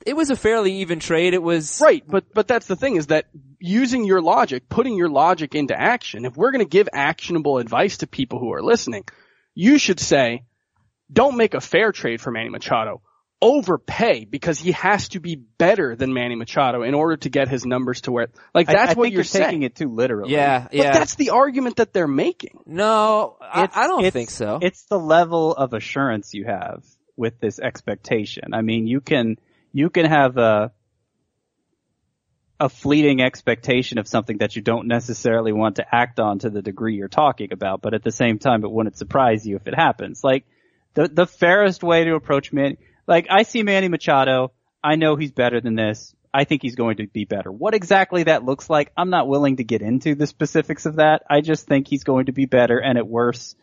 [0.05, 1.33] it was a fairly even trade.
[1.33, 3.25] It was Right, but but that's the thing is that
[3.59, 6.25] using your logic, putting your logic into action.
[6.25, 9.05] If we're going to give actionable advice to people who are listening,
[9.55, 10.43] you should say,
[11.11, 13.01] don't make a fair trade for Manny Machado.
[13.43, 17.65] Overpay because he has to be better than Manny Machado in order to get his
[17.65, 20.31] numbers to where like that's I what think you're, you're taking it too literally.
[20.33, 20.93] Yeah, But yeah.
[20.93, 22.61] that's the argument that they're making.
[22.65, 24.59] no, I, I don't think so.
[24.61, 26.83] It's the level of assurance you have
[27.17, 28.53] with this expectation.
[28.53, 29.37] I mean, you can,
[29.71, 30.71] you can have a,
[32.59, 36.61] a fleeting expectation of something that you don't necessarily want to act on to the
[36.61, 39.75] degree you're talking about, but at the same time, it wouldn't surprise you if it
[39.75, 40.23] happens.
[40.23, 40.45] Like,
[40.93, 44.51] the, the fairest way to approach Manny, like, I see Manny Machado,
[44.83, 46.13] I know he's better than this.
[46.33, 47.51] I think he's going to be better.
[47.51, 51.23] What exactly that looks like, I'm not willing to get into the specifics of that.
[51.29, 53.55] I just think he's going to be better and at worse,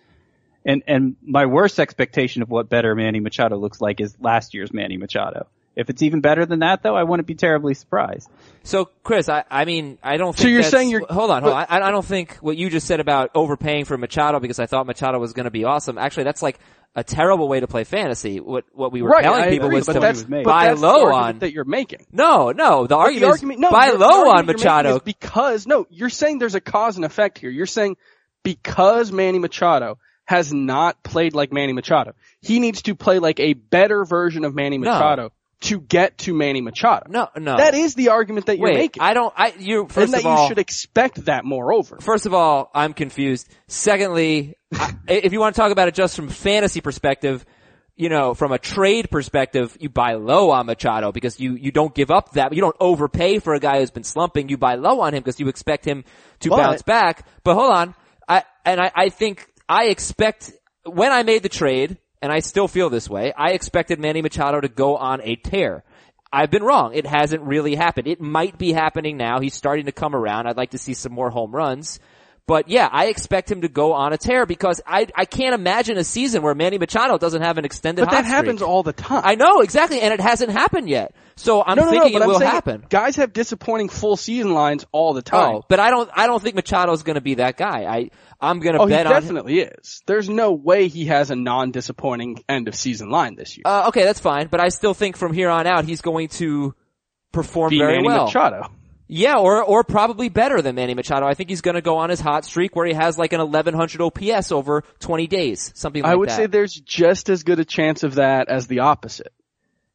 [0.65, 4.73] and and my worst expectation of what better Manny Machado looks like is last year's
[4.73, 5.49] Manny Machado.
[5.81, 8.29] If it's even better than that, though, I wouldn't be terribly surprised.
[8.63, 11.43] So, Chris, I, I mean, I don't think So you're that's- saying you're- hold on,
[11.43, 11.67] hold on.
[11.69, 14.87] I, I don't think what you just said about overpaying for Machado because I thought
[14.87, 15.99] Machado was going to be awesome.
[15.99, 16.59] Actually, that's like
[16.95, 18.41] a terrible way to play fantasy.
[18.41, 20.45] What, what we were right, telling I people agree, was to that's, was made.
[20.45, 21.39] but buy that's low argument on.
[21.41, 22.05] that you're making.
[22.13, 24.97] No, no, the But argument, the argument, no, buy the- the low argument on Machado.
[24.97, 27.49] is because no, you're saying there's a cause and effect here.
[27.51, 27.97] You're saying
[28.43, 33.55] because Manny Machado has not played like Manny Machado, he needs to play like a
[33.55, 34.93] better version of Manny No.
[35.63, 37.11] To get to Manny Machado.
[37.11, 37.59] no, no.
[37.59, 40.27] That is the argument that you're making, I don't, I, you, and first that of
[40.27, 41.45] all, you should expect that.
[41.45, 43.47] Moreover, First of all, I'm confused.
[43.69, 47.45] Secondly, I, if you want to talk about it just from fantasy perspective,
[47.95, 51.95] you know, from a trade perspective, you buy low on Machado because you, you don't
[51.95, 54.49] give up that, you don't overpay for a guy who's been slumping.
[54.49, 56.05] You buy low on him because you expect him
[56.41, 57.27] to But- bounce back.
[57.45, 57.95] But hold on.
[58.27, 60.53] I, and I, I think I expect
[60.87, 64.61] when I made the trade, and I still feel this way, I expected Manny Machado
[64.61, 65.85] to go on a tear.
[66.33, 66.95] I've been wrong.
[66.95, 68.07] It hasn't really happened.
[68.07, 69.41] It might be happening now.
[69.41, 70.47] He's starting to come around.
[70.47, 71.99] I'd like to see some more home runs.
[72.51, 75.97] But yeah, I expect him to go on a tear because I I can't imagine
[75.99, 78.05] a season where Manny Machado doesn't have an extended.
[78.05, 79.23] But that happens all the time.
[79.25, 81.15] I know exactly, and it hasn't happened yet.
[81.37, 82.85] So I'm no, no, thinking no, it I'm will happen.
[82.91, 85.55] Guys have disappointing full season lines all the time.
[85.59, 87.85] Oh, but I don't I don't think Machado's going to be that guy.
[87.85, 88.11] I
[88.41, 89.13] I'm going to Oh, he bet on.
[89.13, 89.21] him.
[89.23, 90.03] definitely is.
[90.07, 93.63] There's no way he has a non-disappointing end of season line this year.
[93.65, 96.75] Uh, okay, that's fine, but I still think from here on out he's going to
[97.31, 98.25] perform Be very Manny well.
[98.25, 98.73] Machado.
[99.13, 101.27] Yeah, or or probably better than Manny Machado.
[101.27, 103.41] I think he's going to go on his hot streak where he has like an
[103.41, 106.13] 1100 OPS over 20 days, something like that.
[106.13, 106.37] I would that.
[106.37, 109.33] say there's just as good a chance of that as the opposite.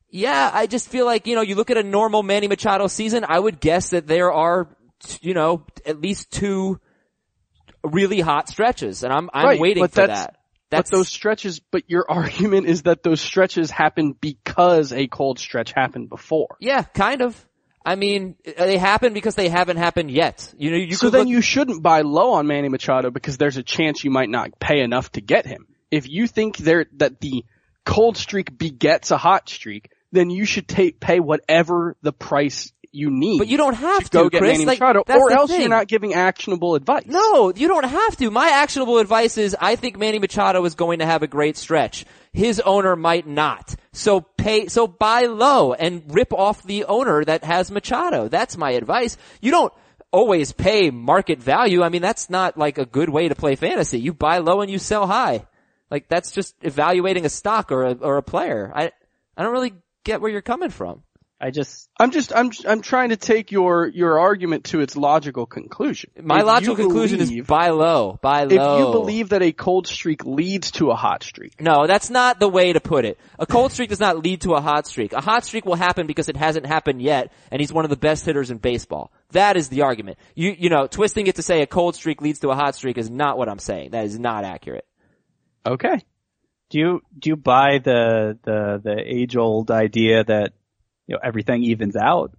[0.10, 3.26] Yeah, I just feel like, you know, you look at a normal Manny Machado season,
[3.28, 4.68] I would guess that there are,
[5.22, 6.80] you know, at least two
[7.84, 10.38] really hot stretches, and I'm, I'm Right, waiting but for that.
[10.70, 15.40] That's but those stretches, but your argument is that those stretches happen because a cold
[15.40, 16.58] stretch happened before.
[16.60, 17.46] yeah, kind of.
[17.86, 20.54] I mean, they happen because they haven't happened yet.
[20.58, 23.58] You know, you so then look, you shouldn't buy low on Manny Machado because there's
[23.58, 25.68] a chance you might not pay enough to get him.
[25.92, 27.46] If you think there that the
[27.86, 33.12] cold streak begets a hot streak, then you should take pay whatever the price you
[33.12, 33.38] need.
[33.38, 34.54] but you don't have to, go get Chris.
[34.54, 35.60] Manny Like, Machado, or else thing.
[35.60, 37.04] you're not giving actionable advice.
[37.06, 38.32] No, you don't have to.
[38.32, 42.06] My actionable advice is I think Manny Machado is going to have a great stretch.
[42.36, 43.76] His owner might not.
[43.94, 48.28] So pay, so buy low and rip off the owner that has Machado.
[48.28, 49.16] That's my advice.
[49.40, 49.74] You don't
[50.12, 51.82] always pay market value.
[51.82, 54.02] I mean, that's not like a good way to play fantasy.
[54.02, 55.48] You buy low and you sell high.
[55.90, 58.70] Like that's just evaluating a stock or a, or a player.
[58.76, 58.92] I,
[59.38, 61.04] I don't really get where you're coming from.
[61.40, 65.46] I just I'm just I'm I'm trying to take your your argument to its logical
[65.46, 66.10] conclusion.
[66.24, 68.48] My If logical you conclusion believe- is buy low, buy low.
[68.48, 71.60] if you believe that a cold streak leads to a hot streak.
[71.60, 73.20] No, that's not the way to put it.
[73.38, 75.12] A cold streak does not lead to a hot streak.
[75.12, 77.98] A hot streak will happen because it hasn't happened yet, and he's one of the
[77.98, 79.12] best hitters in baseball.
[79.32, 80.18] That is the argument.
[80.36, 82.98] You, you know, twisting it to say a cold streak leads to a hot streak
[82.98, 83.92] is not what I'm saying.
[83.92, 84.86] That is not accurate.
[85.66, 86.00] Okay.
[86.70, 90.54] do you do you buy the the the age old idea that
[91.08, 92.32] you know everything evens out?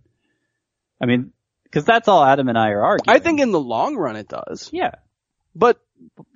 [1.00, 1.32] I mean,
[1.64, 3.16] because that's all Adam and I are arguing.
[3.16, 4.70] I think in the long run it does.
[4.72, 4.92] yeah.
[5.54, 5.80] But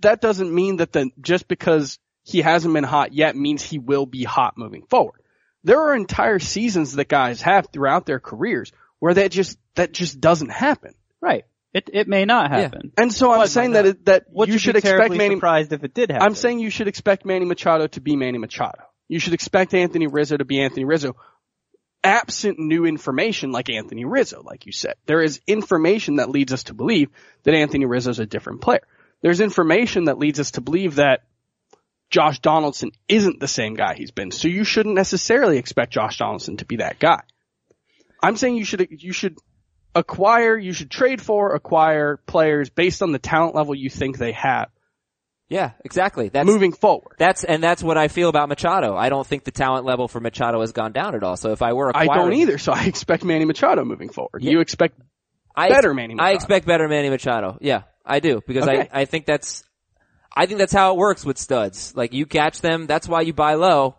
[0.01, 4.07] that doesn't mean that the, just because he hasn't been hot yet means he will
[4.07, 5.21] be hot moving forward.
[5.62, 10.21] There are entire seasons that guys have throughout their careers where that just, that just
[10.21, 10.95] doesn't happen.
[11.21, 11.45] Right.
[11.73, 12.93] It it may not happen.
[12.97, 13.03] Yeah.
[13.03, 15.73] And so I'm saying that it, that Would you you should be expect Manny, surprised
[15.73, 16.27] if it did happen?
[16.27, 18.81] I'm saying you should expect Manny Machado to be Manny Machado.
[19.07, 21.14] You should expect Anthony Rizzo to be Anthony Rizzo.
[22.02, 24.94] Absent new information like Anthony Rizzo, like you said.
[25.06, 27.10] There is information that leads us to believe
[27.42, 28.86] that Anthony Rizzo is a different player.
[29.20, 31.24] There's information that leads us to believe that
[32.08, 34.30] Josh Donaldson isn't the same guy he's been.
[34.30, 37.22] So you shouldn't necessarily expect Josh Donaldson to be that guy.
[38.22, 39.36] I'm saying you should, you should
[39.94, 44.32] acquire, you should trade for, acquire players based on the talent level you think they
[44.32, 44.70] have
[45.50, 46.28] Yeah, exactly.
[46.28, 47.16] That's moving forward.
[47.18, 48.96] That's and that's what I feel about Machado.
[48.96, 51.36] I don't think the talent level for Machado has gone down at all.
[51.36, 54.42] So if I were I don't either, so I expect Manny Machado moving forward.
[54.42, 54.52] Yeah.
[54.52, 55.00] You expect
[55.56, 57.58] I better Manny I expect better Manny Machado.
[57.60, 58.88] Yeah, I do because Okay.
[58.92, 59.64] I I think that's
[60.34, 61.96] I think that's how it works with studs.
[61.96, 63.96] Like you catch them, that's why you buy low.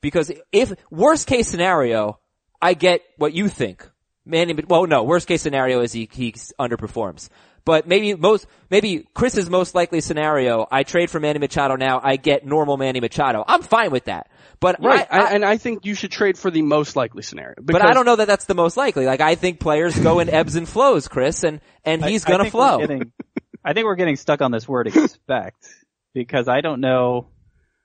[0.00, 2.20] Because if worst case scenario,
[2.62, 3.84] I get what you think.
[4.24, 7.30] Manny, well, no, worst case scenario is he he underperforms.
[7.64, 12.16] But maybe most, maybe Chris's most likely scenario, I trade for Manny Machado now, I
[12.16, 13.44] get normal Manny Machado.
[13.46, 14.30] I'm fine with that.
[14.60, 17.54] But right, I, I- and I think you should trade for the most likely scenario.
[17.62, 19.06] but I don't know that that's the most likely.
[19.06, 22.44] Like I think players go in ebbs and flows, Chris, and and he's I gonna
[22.44, 22.78] think flow.
[22.78, 23.12] getting-
[23.64, 25.66] I think we're getting stuck on this word expect
[26.14, 27.28] because I don't know.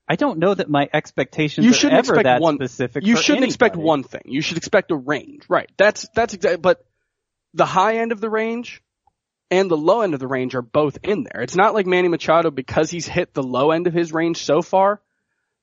[0.07, 2.55] I don't know that my expectations You are shouldn't ever expect that one.
[2.55, 3.05] specific.
[3.05, 4.21] You for shouldn't expect one thing.
[4.25, 5.43] You should expect a range.
[5.49, 5.69] Right.
[5.77, 6.57] That's that's exactly.
[6.57, 6.85] But
[7.53, 8.81] the high end of the range
[9.57, 11.41] and the low end of the range are both in there.
[11.41, 14.61] It's not like Manny Machado because he's hit the low end of his range so
[14.61, 15.01] far.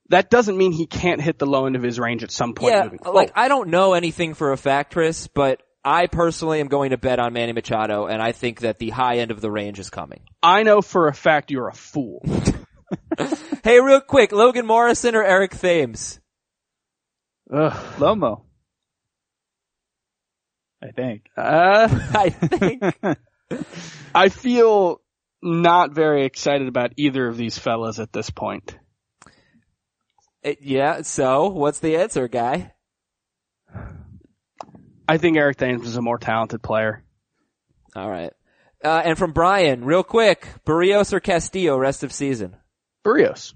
[0.09, 2.74] That doesn't mean he can't hit the low end of his range at some point
[2.74, 3.16] yeah, moving forward.
[3.16, 6.98] like I don't know anything for a fact, Chris, but I personally am going to
[6.98, 9.88] bet on Manny Machado, and I think that the high end of the range is
[9.88, 10.22] coming.
[10.42, 12.22] I know for a fact you're a fool.
[13.62, 16.18] Hey, real quick, Logan Morrison or Eric Thames?
[17.53, 17.72] Ugh.
[17.98, 18.42] Lomo.
[20.83, 21.26] I think.
[21.37, 22.83] Uh, I think.
[24.14, 25.00] I feel
[25.42, 28.77] not very excited about either of these fellas at this point.
[30.44, 31.02] Uh, yeah.
[31.02, 32.72] So, what's the answer, guy?
[35.08, 37.04] I think Eric Thames is a more talented player.
[37.96, 38.33] All right.
[38.83, 42.56] Uh, and from Brian, real quick, Berrios or Castillo rest of season?
[43.04, 43.54] Berrios.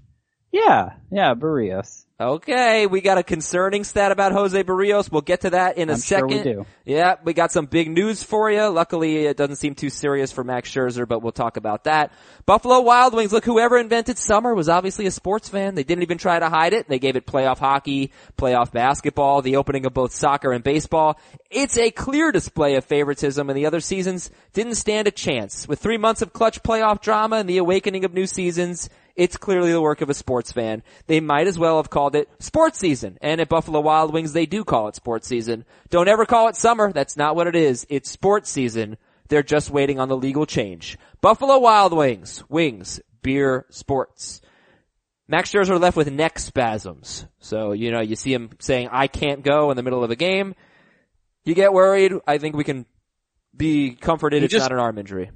[0.55, 2.05] Yeah, yeah, Berrios.
[2.17, 5.11] Okay, we got a concerning stat about Jose Berrios.
[5.11, 6.29] We'll get to that in a I'm sure second.
[6.29, 6.65] we do.
[6.85, 8.65] Yeah, we got some big news for you.
[8.69, 12.13] Luckily, it doesn't seem too serious for Max Scherzer, but we'll talk about that.
[12.45, 13.33] Buffalo Wild Wings.
[13.33, 15.75] Look, whoever invented summer was obviously a sports fan.
[15.75, 16.87] They didn't even try to hide it.
[16.87, 21.19] They gave it playoff hockey, playoff basketball, the opening of both soccer and baseball.
[21.51, 25.67] It's a clear display of favoritism, and the other seasons didn't stand a chance.
[25.67, 29.71] With three months of clutch playoff drama and the awakening of new seasons, it's clearly
[29.71, 30.83] the work of a sports fan.
[31.07, 33.17] They might as well have called it sports season.
[33.21, 35.65] And at Buffalo Wild Wings, they do call it sports season.
[35.89, 36.91] Don't ever call it summer.
[36.91, 37.85] That's not what it is.
[37.89, 38.97] It's sports season.
[39.29, 40.97] They're just waiting on the legal change.
[41.21, 42.43] Buffalo Wild Wings.
[42.49, 42.99] Wings.
[43.21, 43.65] Beer.
[43.69, 44.41] Sports.
[45.27, 47.25] Max Scherzer left with neck spasms.
[47.39, 50.15] So, you know, you see him saying, I can't go in the middle of a
[50.15, 50.53] game.
[51.43, 52.11] You get worried.
[52.27, 52.85] I think we can
[53.55, 55.31] be comforted He it's just- not an arm injury.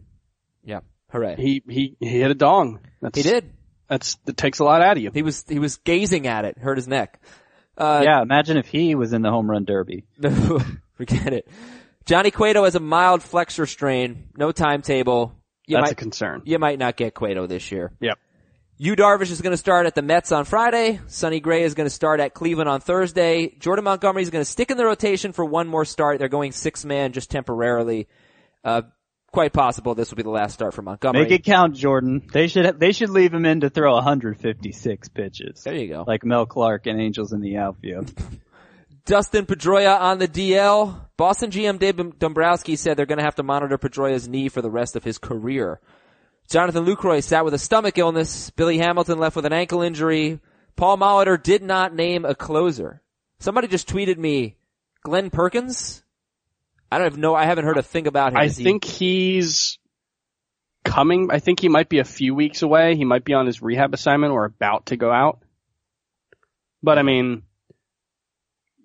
[0.64, 0.82] Yeah.
[1.12, 1.38] Hooray.
[1.38, 2.82] He he he hit a dong.
[3.02, 3.52] That's, He did.
[3.90, 5.12] That's that takes a lot out of you.
[5.12, 7.20] He was he was gazing at it, hurt his neck.
[7.78, 10.06] Uh, yeah, imagine if he was in the home run derby.
[10.18, 10.62] no,
[10.94, 11.48] forget it.
[12.06, 15.36] Johnny Cueto has a mild flexor strain, no timetable.
[15.66, 16.42] You That's might a concern.
[16.46, 17.92] you might not get Cueto this year.
[18.00, 18.18] Yep.
[18.82, 21.02] Yu Darvish is going to start at the Mets on Friday.
[21.08, 23.54] Sonny Gray is going to start at Cleveland on Thursday.
[23.60, 26.18] Jordan Montgomery is going to stick in the rotation for one more start.
[26.18, 28.08] They're going six man just temporarily.
[28.64, 28.84] Uh,
[29.32, 31.24] quite possible this will be the last start for Montgomery.
[31.24, 32.28] Make it count, Jordan.
[32.32, 36.04] They should they should leave him in to throw 156 pitches, there you go.
[36.08, 38.12] like Mel Clark and Angels in the outfield.
[39.06, 41.08] Dustin Pedroia on the DL.
[41.18, 44.70] Boston GM Dave Dombrowski said they're going to have to monitor Pedroia's knee for the
[44.70, 45.80] rest of his career.
[46.50, 48.50] Jonathan Lucroy sat with a stomach illness.
[48.52, 50.40] Billy Hamilton left with an ankle injury.
[50.76, 53.02] Paul Molitor did not name a closer.
[53.40, 54.58] Somebody just tweeted me,
[55.04, 56.04] Glenn Perkins?
[56.92, 57.36] I don't even know.
[57.36, 58.38] I haven't heard a thing about him.
[58.38, 59.78] I he- think he's
[60.84, 61.30] coming.
[61.32, 62.96] I think he might be a few weeks away.
[62.96, 65.40] He might be on his rehab assignment or about to go out.
[66.82, 67.44] But I mean,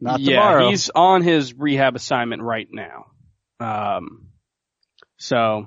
[0.00, 0.68] Not yeah, tomorrow.
[0.70, 3.06] he's on his rehab assignment right now.
[3.60, 4.28] Um,
[5.16, 5.66] so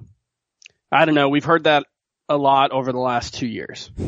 [0.92, 1.30] I don't know.
[1.30, 1.86] We've heard that
[2.30, 3.90] a lot over the last two years.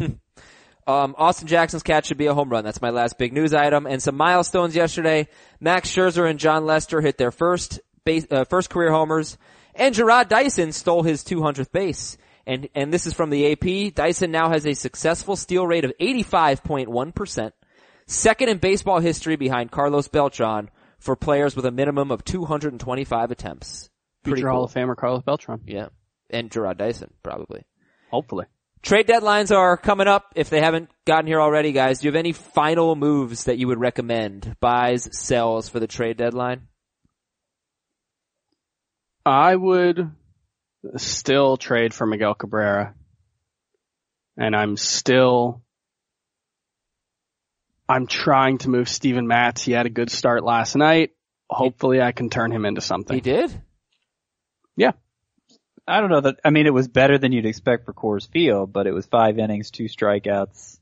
[0.88, 2.64] Um, Austin Jackson's catch should be a home run.
[2.64, 3.86] That's my last big news item.
[3.86, 5.28] And some milestones yesterday.
[5.60, 7.80] Max Scherzer and Jon Lester hit their first
[8.10, 9.38] base, uh, first career homers.
[9.76, 12.18] And Jarrod Dyson stole his 200th base.
[12.48, 13.94] And, and this is from the AP.
[13.94, 17.52] Dyson now has a successful steal rate of 85.1%.
[18.08, 23.90] Second in baseball history behind Carlos Beltran for players with a minimum of 225 attempts.
[24.24, 24.56] Pretty Future cool.
[24.56, 25.62] Hall of Famer Carlos Beltran.
[25.68, 25.90] Yeah.
[26.32, 27.66] And Jarrod Dyson, probably.
[28.10, 28.46] Hopefully.
[28.82, 30.32] Trade deadlines are coming up.
[30.36, 33.68] If they haven't gotten here already, guys, do you have any final moves that you
[33.68, 34.56] would recommend?
[34.60, 36.68] Buys, sells for the trade deadline?
[39.30, 40.12] I would
[40.98, 42.96] still trade for Miguel Cabrera.
[44.38, 45.62] And I'm still,
[47.88, 49.62] I'm trying to move Steven Matz.
[49.62, 51.12] He had a good start last night.
[51.50, 53.16] Hopefully I can turn him into something.
[53.16, 53.62] He did?
[54.76, 54.92] Yeah.
[55.88, 56.40] I don't know that.
[56.46, 59.40] I mean, it was better than you'd expect for Coors Field, but it was five
[59.40, 60.78] innings, two strikeouts.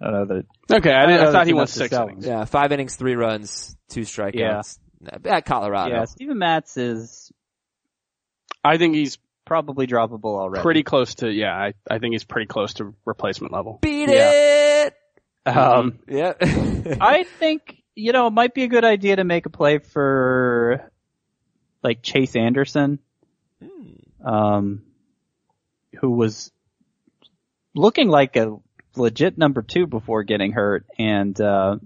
[0.00, 0.36] I don't know
[0.68, 0.76] that.
[0.76, 2.10] Okay, I, I I thought he went six selling.
[2.10, 2.26] innings.
[2.26, 4.78] Yeah, five innings, three runs, two strikeouts.
[5.24, 5.94] At Colorado.
[5.94, 7.30] Yeah, Steven Matz is
[8.66, 10.62] I think he's probably droppable already.
[10.62, 13.78] pretty close to, yeah, I, I think he's pretty close to replacement level.
[13.80, 14.32] Beat Yeah.
[14.32, 14.94] it!
[15.46, 16.32] Um, Yeah.
[17.00, 20.90] I think you know it might be a good idea to make a play for
[21.82, 22.98] like Chase Anderson,
[24.24, 24.82] um,
[26.00, 26.50] who was
[27.74, 28.56] looking like a
[28.96, 31.76] legit number two before getting hurt, and uh,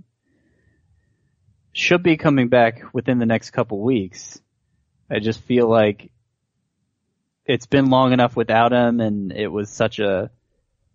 [1.72, 4.41] should be coming back within the next couple weeks.
[5.11, 6.11] I just feel like
[7.51, 10.30] it's been long enough without him, and it was such a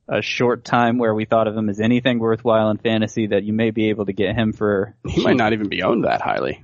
[0.07, 3.53] a short time where we thought of him as anything worthwhile in fantasy that you
[3.53, 4.95] may be able to get him for.
[5.07, 6.61] He might not even be owned that highly.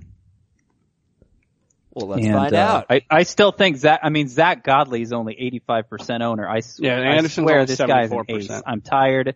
[1.94, 2.86] well, let's and, find uh, out.
[2.90, 4.02] I, I still think Zack.
[4.04, 5.36] I mean, Zack Godley is only
[5.68, 6.48] 85% owner.
[6.48, 8.50] I, s- Yeah, I Anderson's swear only this guy's an ace.
[8.66, 9.36] I'm tired.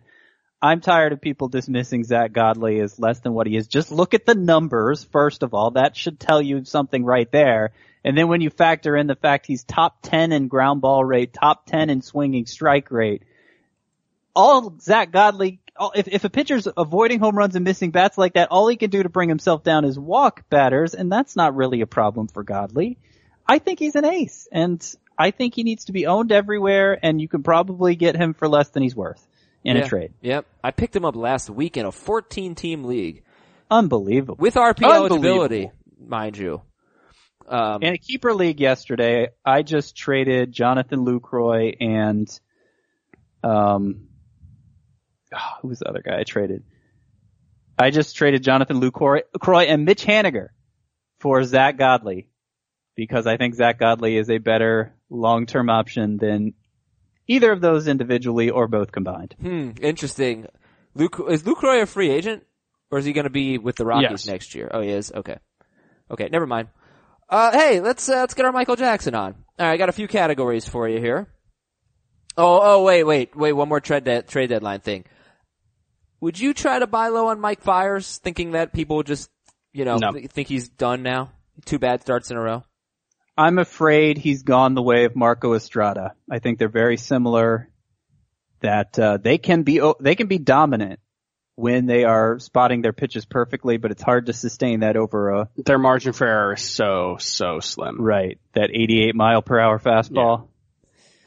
[0.62, 3.66] I'm tired of people dismissing Zack Godley as less than what he is.
[3.68, 5.72] Just look at the numbers first of all.
[5.72, 7.72] That should tell you something right there.
[8.06, 11.32] And then when you factor in the fact he's top 10 in ground ball rate,
[11.34, 13.24] top 10 in swinging strike rate,
[14.34, 18.34] all Zack Godley, all- if, if a pitcher's avoiding home runs and missing bats like
[18.34, 21.56] that, all he can do to bring himself down is walk batters, and that's not
[21.56, 22.96] really a problem for Godley.
[23.46, 24.80] I think he's an ace, and
[25.18, 28.48] I think he needs to be owned everywhere, and you can probably get him for
[28.48, 29.26] less than he's worth
[29.64, 29.84] in Yeah.
[29.84, 30.12] a trade.
[30.20, 30.46] Yep.
[30.62, 33.22] I picked him up last week in a 14 team league
[33.70, 34.36] Unbelievable.
[34.38, 35.16] with RP Unbelievable.
[35.16, 35.70] eligibility,
[36.06, 36.62] mind you.
[37.48, 42.28] Um, In a keeper league yesterday, I just traded Jonathan Lucroy and
[43.44, 44.08] um
[45.34, 46.64] oh, who was the other guy I traded?
[47.78, 49.22] I just traded Jonathan Lucroy
[49.68, 50.48] and Mitch Haniger
[51.20, 52.28] for Zack Godley
[52.94, 56.54] because I think Zack Godley is a better long-term option than
[57.26, 59.34] either of those individually or both combined.
[59.40, 60.46] Hmm, interesting.
[60.94, 62.44] Luke, is Lucroy a free agent?
[62.90, 64.26] Or is he gonna be with the Rockies Yes.
[64.26, 64.70] next year?
[64.72, 65.12] Oh, he is?
[65.12, 65.36] Okay.
[66.10, 66.68] Okay, never mind.
[67.28, 69.34] Uh, hey, let's, uh, let's get our Michael Jackson on.
[69.58, 71.28] Alright, I got a few categories for you here.
[72.36, 75.04] Oh, oh, wait, wait, wait, one more trade, de- trade deadline thing.
[76.20, 79.30] Would you try to buy low on Mike Fiers, thinking that people just,
[79.72, 80.12] you know, No.
[80.12, 81.32] th- think he's done now?
[81.64, 82.64] Two bad starts in a row?
[83.38, 86.14] I'm afraid he's gone the way of Marco Estrada.
[86.30, 87.70] I think they're very similar.
[88.60, 91.00] That uh, they can be they can be dominant
[91.56, 95.48] when they are spotting their pitches perfectly, but it's hard to sustain that over a
[95.56, 98.00] Their margin for error is so so slim.
[98.00, 100.48] right that 88 mile per hour fastball.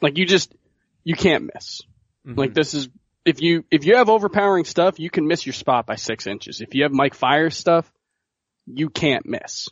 [0.00, 0.54] Like you just
[1.04, 1.82] you can't miss.
[2.26, 2.36] Mhm.
[2.38, 2.88] Like this is
[3.24, 6.60] if you if you have overpowering stuff, you can miss your spot by six inches.
[6.60, 7.90] If you have Mike Fire stuff,
[8.66, 9.68] you can't miss.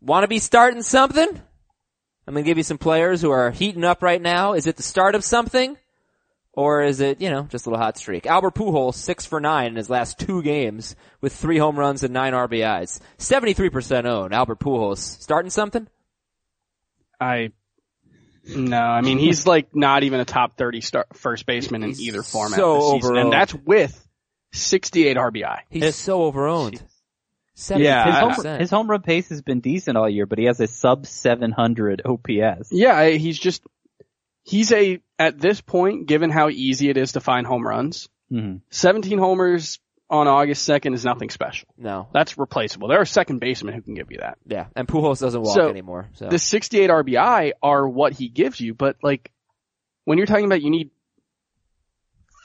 [0.00, 1.28] Want to be starting something?
[2.26, 4.52] I'm gonna give you some players who are heating up right now.
[4.52, 5.76] Is it the start of something?
[6.54, 8.26] Or is it, you know, just a little hot streak?
[8.26, 12.12] Albert Pujols, six for nine in his last two games with three home runs and
[12.12, 13.00] nine RBIs.
[13.18, 14.34] 73% owned.
[14.34, 14.98] Albert Pujols.
[14.98, 15.88] Starting something?
[17.20, 17.52] I
[18.44, 22.02] no, I mean he's like not even a top thirty star, first baseman in He's
[22.02, 23.20] either format so this season, overowned.
[23.22, 24.08] and that's with
[24.52, 25.60] sixty eight RBI.
[25.70, 26.82] He's His- so overowned.
[27.68, 30.58] Yeah, His home, his home run pace has been decent all year, but he has
[30.58, 32.72] a sub 700 OPS.
[32.72, 33.62] Yeah, he's just
[34.42, 38.56] he's a at this point, given how easy it is to find home runs, hmm
[38.70, 39.78] seventeen homers
[40.10, 41.66] on August second is nothing special.
[41.78, 42.06] no.
[42.12, 42.88] That's replaceable.
[42.88, 44.36] There are second basemen who can give you that.
[44.46, 44.66] Yeah.
[44.76, 46.10] And Pujols doesn't walk So, anymore.
[46.16, 46.28] So.
[46.28, 49.32] The 68 RBI are what he gives you, but like
[50.04, 50.90] when you're talking about you need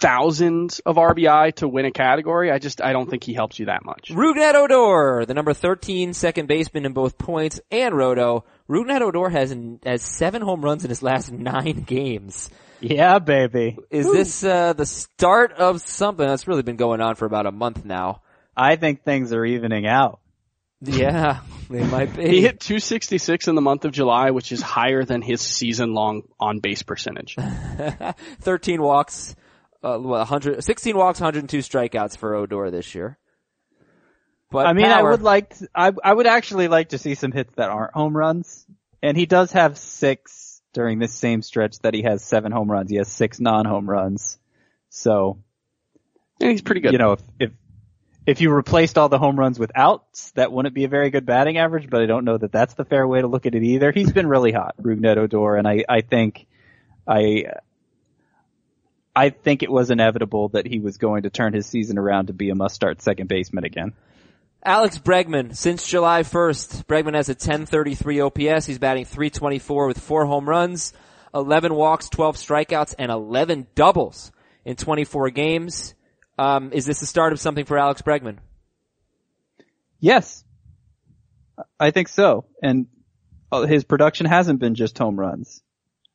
[0.01, 3.65] thousands of RBI to win a category, I just I don't think he helps you
[3.65, 4.09] that much.
[4.11, 8.45] Rougned Odor, the number 13 second baseman in both points and roto.
[8.69, 9.55] Rougned Odor has,
[9.85, 12.49] has seven home runs in his last nine games.
[12.79, 13.77] Yeah, baby.
[13.89, 17.51] Is this uh, the start of something that's really been going on for about a
[17.51, 18.21] month now?
[18.55, 20.19] I think things are evening out.
[20.81, 22.27] Yeah, they might be.
[22.27, 26.23] He hit 266 in the month of July, which is higher than his season long
[26.39, 27.35] on base percentage.
[28.41, 29.35] 13 walks,
[29.83, 33.17] uh, 100, 16 walks, 102 strikeouts for Odor this year.
[34.49, 37.31] But I mean, I would like, to, I, I would actually like to see some
[37.31, 38.65] hits that aren't home runs.
[39.03, 42.89] And he does have six during this same stretch that he has seven home runs.
[42.89, 44.37] He has six non-home runs.
[44.89, 45.39] So,
[46.39, 46.93] And he's pretty good.
[46.93, 47.51] you know, if, if,
[48.25, 51.25] if you replaced all the home runs with outs, that wouldn't be a very good
[51.25, 53.63] batting average, but I don't know that that's the fair way to look at it
[53.63, 53.91] either.
[53.91, 56.45] He's been really hot, Rougned Odor, and I, I think,
[57.07, 57.45] I,
[59.15, 62.33] I think it was inevitable that he was going to turn his season around to
[62.33, 63.93] be a must-start second baseman again.
[64.63, 68.65] Alex Bregman, since July 1st, Bregman has a 1033 OPS.
[68.65, 70.93] He's batting 324 with four home runs,
[71.33, 74.31] 11 walks, 12 strikeouts, and 11 doubles
[74.65, 75.93] in 24 games.
[76.37, 78.37] Um, is this the start of something for Alex Bregman?
[79.99, 80.43] Yes,
[81.79, 82.45] I think so.
[82.61, 82.87] And
[83.51, 85.61] uh, his production hasn't been just home runs.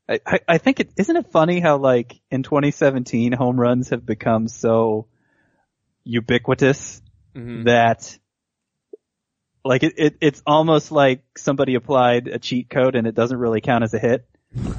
[0.08, 4.04] I, I, I think it isn't it funny how like in 2017 home runs have
[4.04, 5.06] become so
[6.04, 7.00] ubiquitous
[7.34, 7.64] Mhm.
[7.64, 8.18] that
[9.64, 13.60] like it, it it's almost like somebody applied a cheat code and it doesn't really
[13.60, 14.26] count as a hit.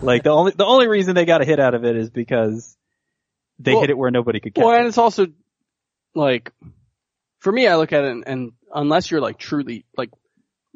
[0.02, 2.78] Like the only the only reason they got a hit out of it is because
[3.60, 5.28] they Well- hit it where nobody could catch Well, and it's also
[6.14, 6.52] like
[7.40, 10.10] for me, I look at it and, and unless you're like truly like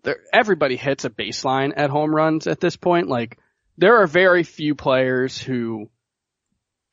[0.04, 3.08] there, everybody hits a baseline at home runs at this point.
[3.08, 3.38] Like
[3.78, 5.90] there are very few players who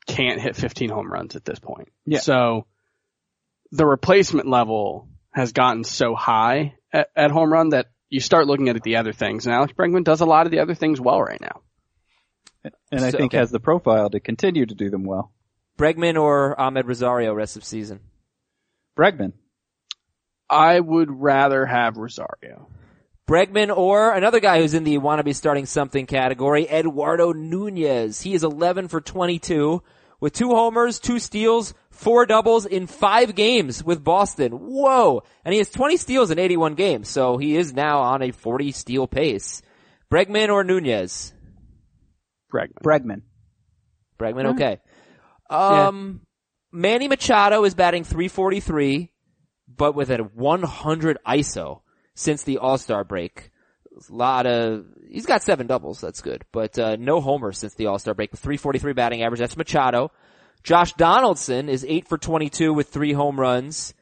[0.06, 1.88] can't hit 15 home runs at this point.
[2.04, 2.20] Yeah.
[2.20, 2.66] So
[3.72, 8.70] the replacement level has gotten so high at, at home run that you start looking
[8.70, 9.44] at the other things.
[9.44, 11.60] And Alex Bregman does a lot of the other things well right now.
[12.90, 13.38] And I So- think okay.
[13.38, 15.30] has the profile to continue to do them well.
[15.76, 18.00] Bregman or Amed Rosario rest of season?
[18.96, 19.32] Bregman.
[20.48, 22.68] I would rather have Rosario.
[23.26, 28.20] Bregman or another guy who's in the wannabe starting something category, Eduardo Nunez.
[28.20, 29.82] He is 11 for 22
[30.20, 31.74] with two homers, two steals,
[32.04, 34.52] four doubles in five games with Boston.
[34.52, 35.22] Whoa!
[35.44, 38.70] And he has 20 steals in 81 games, so he is now on a 40
[38.72, 39.62] steal pace.
[40.12, 41.32] Bregman or Nunez?
[42.52, 42.82] Bregman.
[42.84, 43.22] Bregman.
[44.20, 44.80] Bregman, okay.
[45.50, 46.20] Um,
[46.70, 49.10] Manny Machado is batting 343,
[49.66, 51.80] but with a 100 ISO
[52.14, 53.50] since the All-Star break.
[53.96, 57.86] A lot of, he's got seven doubles, that's good, but, uh, no homers since the
[57.86, 59.40] All-Star break with 343 batting average.
[59.40, 60.12] That's Machado.
[60.64, 63.94] Josh Donaldson is 8 for 22 with three home runs,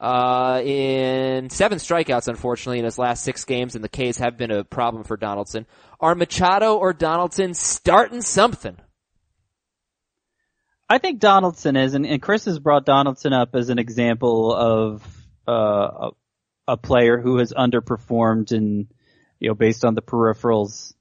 [0.00, 4.50] uh, in seven strikeouts, unfortunately, in his last six games, and the K's have been
[4.50, 5.66] a problem for Donaldson.
[6.00, 8.76] Are Machado or Donaldson starting something?
[10.88, 15.26] I think Donaldson is, and, and Chris has brought Donaldson up as an example of
[15.46, 16.10] uh,
[16.66, 18.88] a player who has underperformed, and
[19.38, 20.94] you know, based on the peripherals,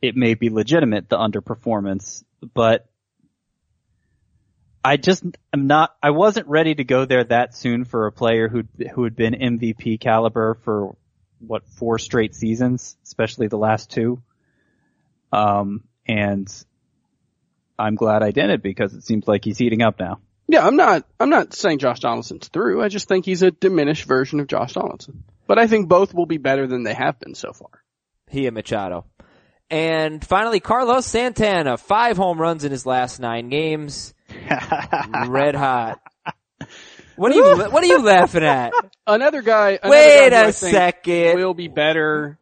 [0.00, 2.22] it may be legitimate the underperformance,
[2.54, 2.88] but
[4.86, 5.96] I just am not.
[6.00, 8.62] I wasn't ready to go there that soon for a player who
[8.94, 10.96] who had been MVP caliber for
[11.40, 14.22] what four straight seasons, especially the last two.
[15.32, 16.48] Um, and
[17.76, 20.20] I'm glad I did it because it seems like he's heating up now.
[20.46, 22.80] Yeah, I'm not, I'm not saying Josh Donaldson's through.
[22.80, 25.24] I just think he's a diminished version of Josh Donaldson.
[25.48, 27.82] But I think both will be better than they have been so far.
[28.30, 29.04] He and Machado.
[29.68, 34.14] And finally, Carlos Santana, five home runs in his last nine games.
[35.28, 36.00] Red hot.
[37.16, 38.72] What are you, what are you laughing at?
[39.06, 41.36] Another guy, another Wait guy a second.
[41.36, 42.38] will be better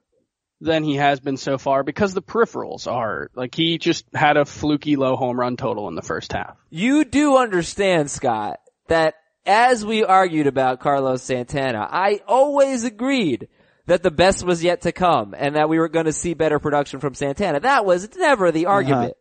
[0.61, 4.45] than he has been so far because the peripherals are, like he just had a
[4.45, 6.57] fluky low home run total in the first half.
[6.71, 9.15] You do understand, Scott, that
[9.47, 13.49] as we argued about Carlos Santana, I always agreed
[13.87, 16.59] that the best was yet to come and that we were going to see better
[16.59, 17.61] production from Santana.
[17.61, 18.75] That was never the uh-huh.
[18.75, 19.15] argument.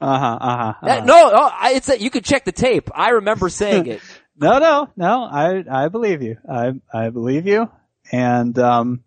[0.00, 0.38] Uh huh.
[0.40, 0.74] Uh huh.
[0.82, 2.90] That- no, it's a, you can check the tape.
[2.94, 4.00] I remember saying it.
[4.42, 5.22] No, no, no.
[5.24, 6.38] I I believe you.
[6.50, 7.70] I I believe you.
[8.10, 9.04] And um,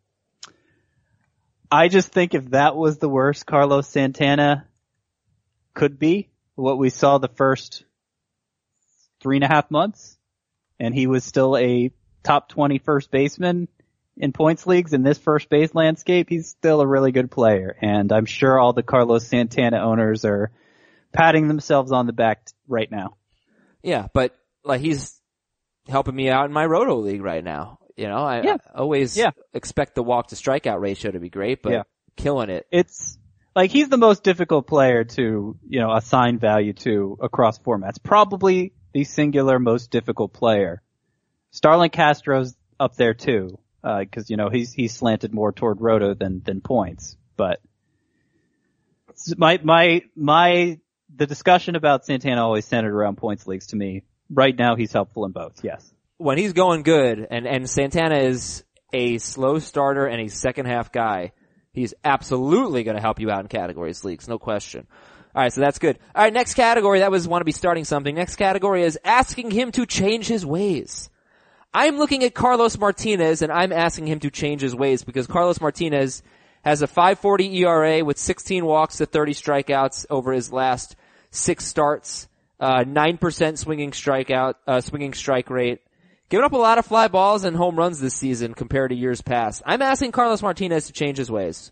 [1.71, 4.67] I just think if that was the worst Carlos Santana
[5.73, 7.83] could be, what we saw the first
[9.21, 10.19] three and a half months,
[10.79, 11.91] and he was still a
[12.21, 13.67] top 20 first baseman
[14.15, 17.75] in points leagues in this first base landscape, he's still a really good player.
[17.81, 20.51] And I'm sure all the Carlos Santana owners are
[21.13, 23.15] patting themselves on the back t- right now.
[23.81, 25.19] Yeah, but like he's
[25.87, 27.79] helping me out in my roto league right now.
[27.95, 28.57] You know, I, Yeah.
[28.73, 29.31] I always Yeah.
[29.53, 31.83] expect the walk to strikeout ratio to be great, but Yeah.
[32.15, 32.65] killing it.
[32.71, 33.17] it's
[33.55, 38.01] like he's the most difficult player to, you know, assign value to across formats.
[38.01, 40.81] Probably the singular most difficult player.
[41.51, 46.15] Starlin Castro's up there too, uh, because you know he's he's slanted more toward roto
[46.15, 47.15] than than points.
[47.37, 47.59] But
[49.37, 50.79] my my my
[51.15, 54.03] the discussion about Santana always centered around points leagues to me.
[54.29, 55.63] Right now, he's helpful in both.
[55.63, 55.93] Yes.
[56.17, 60.91] When he's going good, and and Santana is a slow starter and a second half
[60.91, 61.33] guy,
[61.71, 64.87] he's absolutely going to help you out in categories leagues, no question.
[65.35, 65.97] All right, so that's good.
[66.13, 68.13] All right, next category that was want to be starting something.
[68.13, 71.09] Next category is asking him to change his ways.
[71.73, 75.59] I'm looking at Carlos Martinez and I'm asking him to change his ways because Carlos
[75.59, 76.21] Martinez
[76.63, 80.95] has a 540 ERA with 16 walks to 30 strikeouts over his last
[81.33, 82.27] six starts,
[82.59, 85.79] uh, 9% swinging strikeout, uh, swinging strike rate.
[86.29, 89.21] Giving up a lot of fly balls and home runs this season compared to years
[89.21, 89.61] past.
[89.65, 91.71] I'm asking Carlos Martinez to change his ways.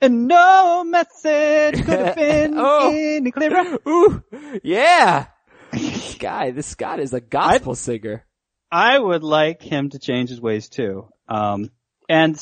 [0.00, 2.90] And no message could have been Oh.
[2.90, 3.78] any clearer.
[3.88, 4.22] Ooh,
[4.62, 5.26] yeah.
[5.72, 8.24] this guy, this Scott is a gospel singer.
[8.72, 11.08] I would like him to change his ways too.
[11.28, 11.70] Um,
[12.08, 12.40] and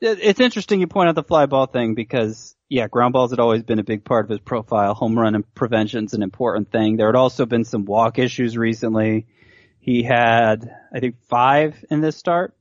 [0.00, 3.62] it's interesting you point out the fly ball thing because, yeah, ground balls had always
[3.62, 4.94] been a big part of his profile.
[4.94, 6.96] Home run and prevention's an important thing.
[6.96, 9.26] There had also been some walk issues recently.
[9.78, 12.54] He had, I think, five in this start.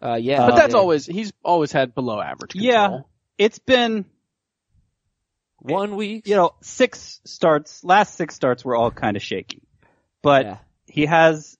[0.00, 0.46] Uh, yeah.
[0.46, 0.80] But that's yeah.
[0.80, 2.72] always, he's always had below average control.
[2.72, 2.98] Yeah.
[3.38, 4.04] It's been,
[5.58, 6.26] one week.
[6.26, 9.62] you know, six starts, last six starts were all kind of shaky.
[10.22, 10.56] But Yeah.
[10.86, 11.56] he has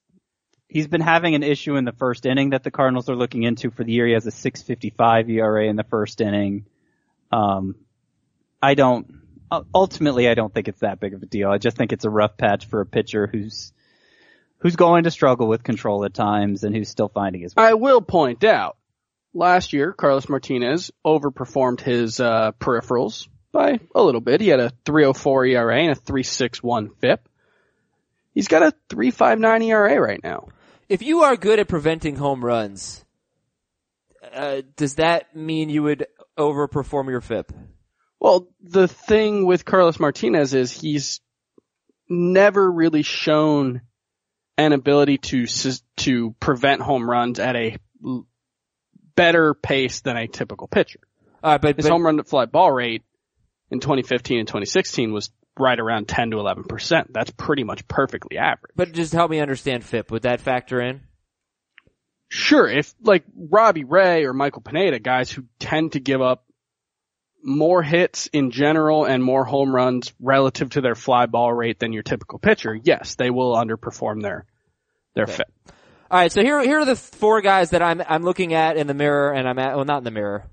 [0.72, 3.70] he's been having an issue in the first inning that the Cardinals are looking into
[3.70, 4.06] for the year.
[4.06, 6.64] He has a 6.55 ERA in the first inning.
[7.30, 7.76] Um,
[8.62, 9.22] I don't
[9.74, 11.50] ultimately I don't think it's that big of a deal.
[11.50, 13.72] I just think it's a rough patch for a pitcher who's
[14.58, 17.64] who's going to struggle with control at times and who's still finding his way.
[17.64, 18.76] I will point out,
[19.34, 24.40] last year, Carlos Martinez overperformed his, uh, peripherals by a little bit.
[24.40, 27.28] He had a 304 ERA and a 361 FIP.
[28.34, 30.48] He's got a 359 ERA right now.
[30.88, 33.04] If you are good at preventing home runs,
[34.32, 36.06] uh, does that mean you would
[36.38, 37.52] overperform your FIP?
[38.20, 41.20] Well, the thing with Carlos Martinez is he's
[42.08, 43.82] never really shown
[44.58, 45.46] an ability to
[45.96, 47.76] to prevent home runs at a
[49.16, 51.00] better pace than a typical pitcher.
[51.42, 53.02] Uh, but, His but home run to fly ball rate
[53.70, 57.12] in 2015 and 2016 was right around 10 to 11 percent.
[57.12, 58.72] That's pretty much perfectly average.
[58.76, 60.10] but just help me understand FIP.
[60.10, 61.02] Would that factor in?
[62.28, 66.44] Sure, if like Robbie Ray or Michael Pineda, guys who tend to give up
[67.44, 71.92] more hits in general and more home runs relative to their fly ball rate than
[71.92, 74.46] your typical pitcher, yes, they will underperform their
[75.14, 75.34] their Okay.
[75.34, 75.52] FIP.
[76.10, 78.86] All right, so here here are the four guys that I'm I'm looking at in
[78.86, 80.44] the mirror, and I'm at well not in the mirror.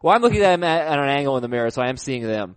[0.00, 1.96] Well, I'm looking at them at, at an angle in the mirror, so I am
[1.96, 2.56] seeing them.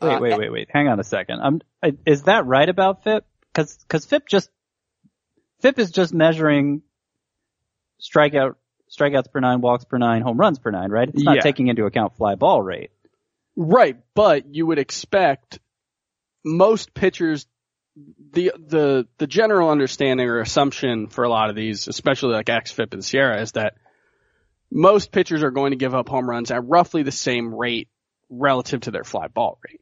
[0.00, 0.68] Wait, Uh, wait, wait, wait.
[0.70, 1.40] Hang on a second.
[1.40, 3.24] I'm, I, is that right about FIP?
[3.54, 4.48] Cause, cause FIP just,
[5.60, 6.82] FIP is just measuring
[8.00, 8.54] strikeout,
[8.90, 11.08] strikeouts per nine, walks per nine, home runs per nine, right?
[11.08, 11.42] It's not Yeah.
[11.42, 12.90] taking into account fly ball rate.
[13.56, 15.58] Right, but you would expect
[16.44, 17.46] most pitchers
[18.32, 22.94] the the the general understanding or assumption for a lot of these, especially like XFIP
[22.94, 23.74] and SIERA, is that
[24.70, 27.88] most pitchers are going to give up home runs at roughly the same rate
[28.30, 29.80] relative to their fly ball rate.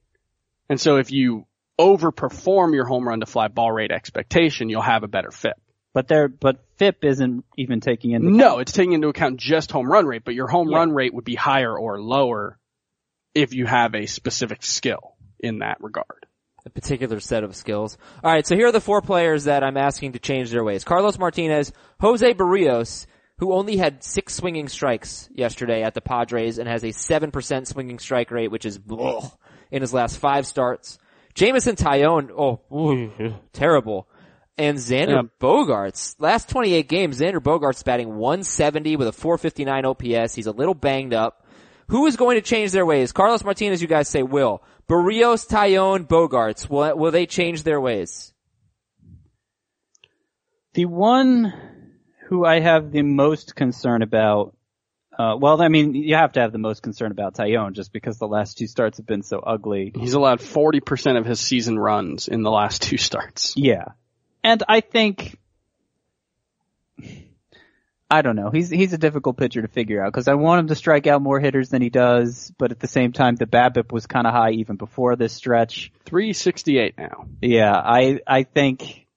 [0.69, 1.47] And so if you
[1.81, 5.55] overperform your home run to fly ball rate expectation, you'll have a better FIP.
[5.95, 9.91] But there, but FIP isn't even taking into No, it's taking into account just home
[9.91, 10.79] run rate, but your home Yeah.
[10.79, 12.59] run rate would be higher or lower
[13.35, 16.27] if you have a specific skill in that regard.
[16.67, 17.97] a particular set of skills.
[18.23, 20.85] All right, so here are the four players that I'm asking to change their ways.
[20.85, 23.07] Carlos Martinez, Jose Berrios,
[23.39, 27.99] who only had six swinging strikes yesterday at the Padres and has a 7% swinging
[27.99, 29.31] strike rate, which is ugh,
[29.71, 30.99] in his last five starts.
[31.35, 34.09] Jameson Taillon, oh, ooh, terrible.
[34.57, 35.23] And Xander Yeah.
[35.41, 40.35] Bogaerts, last 28 games, Xander Bogaerts batting 170 with a 459 OPS.
[40.35, 41.47] He's a little banged up.
[41.89, 43.13] Who is going to change their ways?
[43.13, 44.63] Carlos Martinez, you guys say will.
[44.89, 48.35] Berrios, Taillon, Bogaerts, will, will they change their ways?
[50.75, 51.53] The one
[52.29, 54.55] who I have the most concern about,
[55.19, 58.19] uh, well, I mean, you have to have the most concern about Taillon just because
[58.19, 59.93] the last two starts have been so ugly.
[59.99, 63.55] He's allowed 40% of his season runs in the last two starts.
[63.57, 63.87] Yeah.
[64.45, 65.37] And I think,
[68.09, 68.51] I don't know.
[68.51, 71.21] He's, he's a difficult pitcher to figure out because I want him to strike out
[71.21, 74.33] more hitters than he does, but at the same time, the BABIP was kind of
[74.33, 75.91] high even before this stretch.
[76.05, 77.27] 368 now.
[77.43, 79.09] Yeah, I, I think,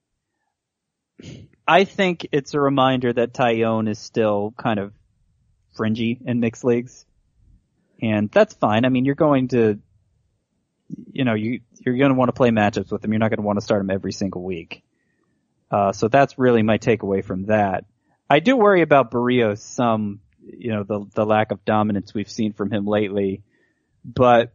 [1.67, 4.93] I think it's a reminder that Taillon is still kind of
[5.73, 7.05] fringy in mixed leagues.
[8.01, 8.85] And that's fine.
[8.85, 9.79] I mean, you're going to,
[11.11, 13.11] you know, you, you're going to want to play matchups with him.
[13.11, 14.83] You're not going to want to start him every single week.
[15.69, 17.85] Uh, so that's really my takeaway from that.
[18.29, 22.53] I do worry about Berrios some, you know, the, the lack of dominance we've seen
[22.53, 23.43] from him lately,
[24.03, 24.53] but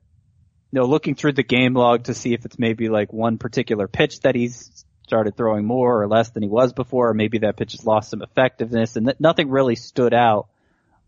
[0.73, 3.87] you know, looking through the game log to see if it's maybe like one particular
[3.87, 7.57] pitch that he's started throwing more or less than he was before, or maybe that
[7.57, 10.49] pitch has lost some effectiveness, and nothing really stood out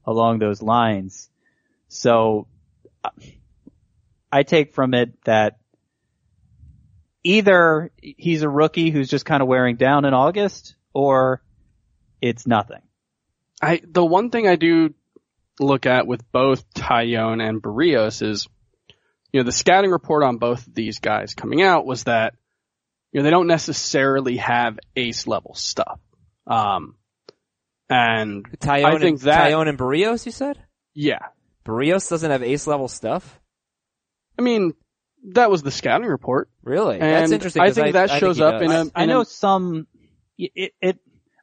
[0.08, 1.28] along those lines.
[1.88, 2.48] So
[4.32, 5.58] I take from it that
[7.22, 11.42] either he's a rookie who's just kind of wearing down in August, or
[12.22, 12.80] it's nothing.
[13.60, 14.94] I, the one thing I do
[15.60, 18.48] look at with both Taillon and Berrios is,
[19.30, 22.34] you know, the scouting report on both of these guys coming out was that,
[23.12, 26.00] you know, they don't necessarily have ace level stuff.
[26.46, 26.94] Um,
[27.90, 30.58] and Taillon, I think and, that- Taillon and Berrios, you said?
[30.94, 31.18] yeah,
[31.64, 33.38] Berrios doesn't have ace level stuff?
[34.38, 34.74] I mean,
[35.32, 36.48] that was the scouting report.
[36.62, 36.94] Really?
[37.00, 37.62] And That's interesting.
[37.62, 38.88] I think that I shows he up in does.
[38.88, 39.86] a- I know some.
[40.38, 40.98] It, it.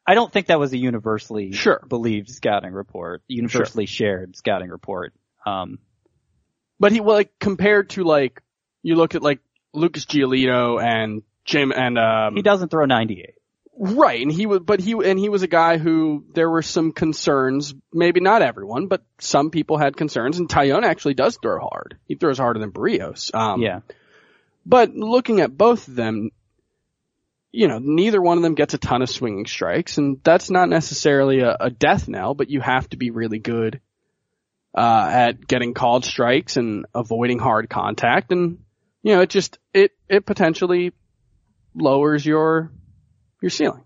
[0.08, 1.84] I don't think that was a universally Sure.
[1.88, 5.14] believed scouting report, universally shared scouting report.
[5.46, 5.80] Um,
[6.80, 8.42] But he, well, like, compared to like,
[8.84, 9.40] you look at like
[9.74, 13.34] Lucas Giolito and Jim and, um, he doesn't throw 98.
[13.78, 16.94] Right, and he was, but he, and he was a guy who there were some
[16.94, 17.74] concerns.
[17.92, 20.40] Maybe not everyone, but some people had concerns.
[20.40, 21.98] And Taillon actually does throw hard.
[22.06, 23.36] He throws harder than Berrios.
[23.36, 23.82] Um, yeah,
[24.66, 26.32] But looking at both of them,
[27.52, 30.70] you know, neither one of them gets a ton of swinging strikes, and that's not
[30.70, 32.34] necessarily a, a death knell.
[32.34, 33.82] But you have to be really good
[34.74, 38.60] uh, at getting called strikes and avoiding hard contact, and
[39.04, 40.94] you know, it just it it potentially
[41.76, 42.72] lowers your
[43.46, 43.84] your ceiling.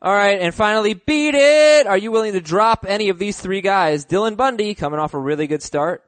[0.00, 1.88] All right, and finally, beat it.
[1.88, 4.06] Are you willing to drop any of these three guys?
[4.06, 6.04] Dylan Bundy coming off a really good start,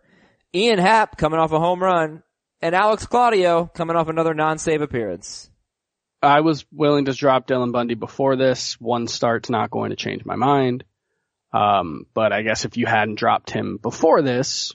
[0.54, 2.22] Ian Happ coming off a home run,
[2.62, 5.50] and Alex Claudio coming off another non-save appearance.
[6.22, 8.80] I was willing to drop Dylan Bundy before this.
[8.80, 10.84] One start's not going to change my mind.
[11.52, 14.72] Um, but I guess if you hadn't dropped him before this,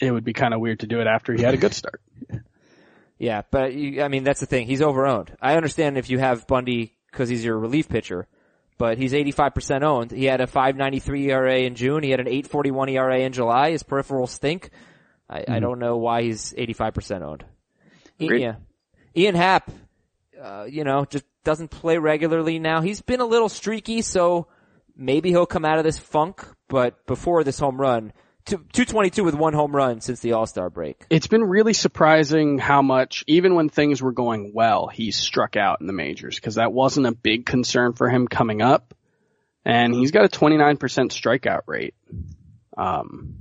[0.00, 2.00] it would be kind of weird to do it after he had a good start.
[3.18, 4.66] Yeah, but you, I mean that's the thing.
[4.66, 5.34] He's overowned.
[5.40, 8.26] I understand if you have Bundy because he's your relief pitcher,
[8.76, 10.10] but he's 85% owned.
[10.10, 12.02] He had a 5.93 ERA in June.
[12.02, 13.70] He had an 8.41 ERA in July.
[13.70, 14.68] His peripherals stink.
[15.30, 17.44] I, I don't know why he's 85% owned.
[18.20, 18.42] Agreed.
[18.42, 18.56] yeah,
[19.16, 19.70] Ian Happ,
[20.40, 22.82] uh, you know, just doesn't play regularly now.
[22.82, 24.46] He's been a little streaky, so
[24.94, 26.46] maybe he'll come out of this funk.
[26.68, 28.12] But before this home run,
[28.46, 31.04] 222 with one home run since the All Star break.
[31.10, 35.80] It's been really surprising how much, even when things were going well, he struck out
[35.80, 38.94] in the majors because that wasn't a big concern for him coming up.
[39.64, 41.94] And he's got a 29% strikeout rate.
[42.78, 43.36] Um,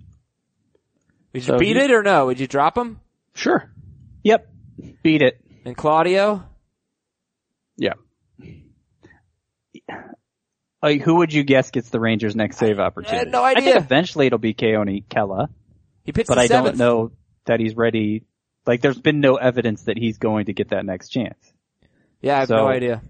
[1.34, 2.26] Would you So beat he- it or no?
[2.28, 3.00] Would you drop him?
[3.36, 3.70] sure.
[4.24, 4.48] Yep.
[5.04, 5.40] Beat it.
[5.66, 6.44] And Claudio?
[7.78, 7.94] Yeah.
[10.86, 13.18] Like, who would you guess gets the Rangers' next save I opportunity?
[13.18, 15.48] had no I think eventually it'll be Keone Kela,
[16.04, 16.78] He pitched but the I seventh.
[16.78, 17.12] don't know
[17.46, 18.24] that he's ready.
[18.68, 21.38] Like, there's been no evidence that he's going to get that next chance.
[22.22, 23.02] Yeah, I have So- no idea.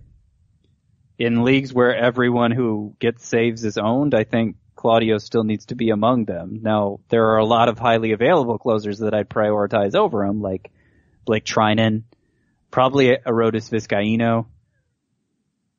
[1.17, 5.75] In leagues where everyone who gets saves is owned, I think Claudio still needs to
[5.75, 6.59] be among them.
[6.61, 10.71] Now, there are a lot of highly available closers that I'd prioritize over him, like
[11.25, 12.03] Blake Treinen,
[12.71, 14.45] probably Arodys Vizcaino,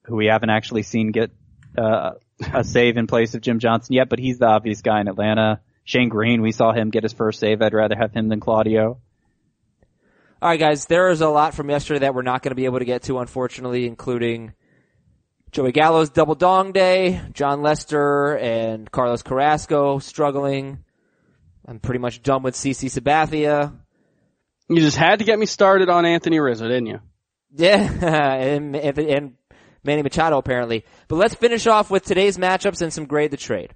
[0.04, 1.30] who we haven't actually seen get
[1.76, 2.12] uh,
[2.52, 5.60] a save in place of Jim Johnson yet, but he's the obvious guy in Atlanta.
[5.84, 7.62] Shane Greene, we saw him get his first save.
[7.62, 9.00] I'd rather have him than Claudio.
[10.42, 12.66] All right, guys, there is a lot from yesterday that we're not going to be
[12.66, 14.52] able to get to, unfortunately, including
[15.52, 20.84] Joey Gallo's double dong day, Jon Lester and Carlos Carrasco struggling.
[21.66, 23.72] I'm pretty much done with CC Sabathia.
[24.68, 27.00] You just had to get me started on Anthony Rizzo, didn't you?
[27.54, 29.32] Yeah, and, and, and
[29.86, 30.84] Manny Machado apparently.
[31.08, 33.72] But let's finish off with today's matchups and some grade the trade.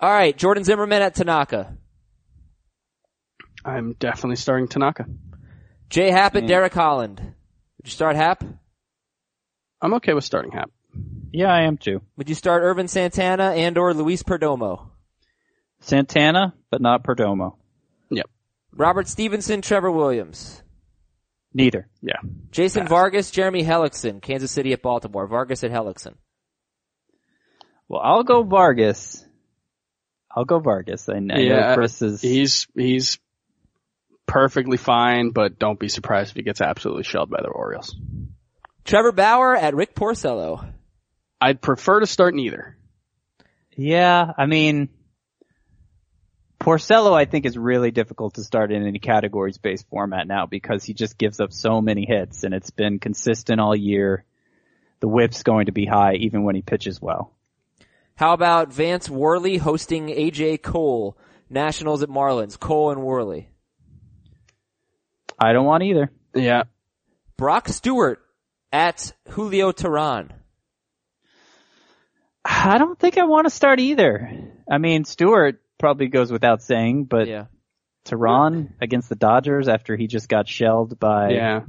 [0.00, 1.76] All right, Jordan Zimmermann at Tanaka.
[3.64, 5.04] I'm definitely starting Tanaka.
[5.90, 6.48] Jay Happ at Mm.
[6.48, 7.18] Derek Holland.
[7.20, 8.42] Would you start Happ?
[9.82, 10.70] I'm okay with starting Happ.
[11.32, 12.00] Yeah, I am too.
[12.16, 14.88] Would you start Ervin Santana and or Luis Perdomo?
[15.80, 17.56] Santana, but not Perdomo.
[18.10, 18.26] Yep.
[18.72, 20.62] Robert Stephenson, Trevor Williams.
[21.52, 21.88] Neither.
[22.00, 22.20] Yeah.
[22.50, 25.26] Jason Vargas, Jeremy Hellickson, Kansas City at Baltimore.
[25.26, 26.14] Vargas at Hellickson.
[27.88, 29.24] Well, I'll go Vargas.
[30.30, 31.08] I'll go Vargas.
[31.08, 32.20] I, I know Yeah, Chris is.
[32.20, 33.18] He's, he's
[34.26, 37.96] perfectly fine, but don't be surprised if he gets absolutely shelled by the Orioles.
[38.84, 40.72] Trevor Bauer at Rick Porcello.
[41.40, 42.76] I'd prefer to start neither.
[43.76, 44.88] Yeah, I mean,
[46.60, 50.84] Porcello I think is really difficult to start in any categories based format now because
[50.84, 54.24] he just gives up so many hits and it's been consistent all year.
[55.00, 57.32] The whip's going to be high even when he pitches well.
[58.14, 61.16] How about Vance Worley hosting AJ Cole?
[61.48, 62.60] Nationals at Marlins.
[62.60, 63.48] Cole and Worley.
[65.38, 66.10] I don't want either.
[66.34, 66.64] Yeah.
[67.38, 68.20] Brock Stewart
[68.70, 70.30] at Julio Teheran.
[72.44, 74.30] I don't think I want to start either.
[74.70, 77.46] I mean, Stewart probably goes without saying, but Yeah.
[78.04, 81.60] Teheran against the Dodgers after he just got shelled by Yeah.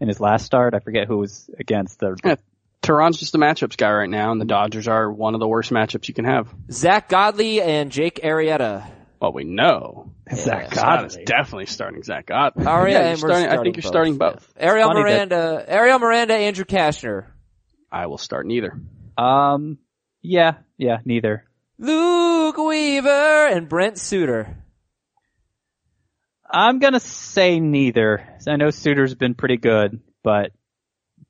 [0.00, 0.74] in his last start.
[0.74, 2.16] I forget who was against the.
[2.24, 2.36] Yeah.
[2.82, 5.70] Teheran's just a matchups guy right now, and the Dodgers are one of the worst
[5.70, 6.48] matchups you can have.
[6.70, 8.88] Zack Godley and Jake Arrieta.
[9.20, 10.12] Well, we know.
[10.32, 12.64] Zack Godley is definitely starting Zack Godley.
[12.66, 14.52] Aria Yeah, you're and we're starting, I starting think you're starting both.
[14.56, 17.24] Ariel funny that- Miranda, Ariel Miranda, Andrew Cashner.
[17.90, 18.78] I will start neither.
[19.16, 19.78] Um,
[20.22, 21.44] yeah, yeah, neither.
[21.78, 24.56] Luke Weaver and Brent Suter.
[26.50, 28.26] I'm gonna say neither.
[28.46, 30.52] I know Suter's been pretty good, but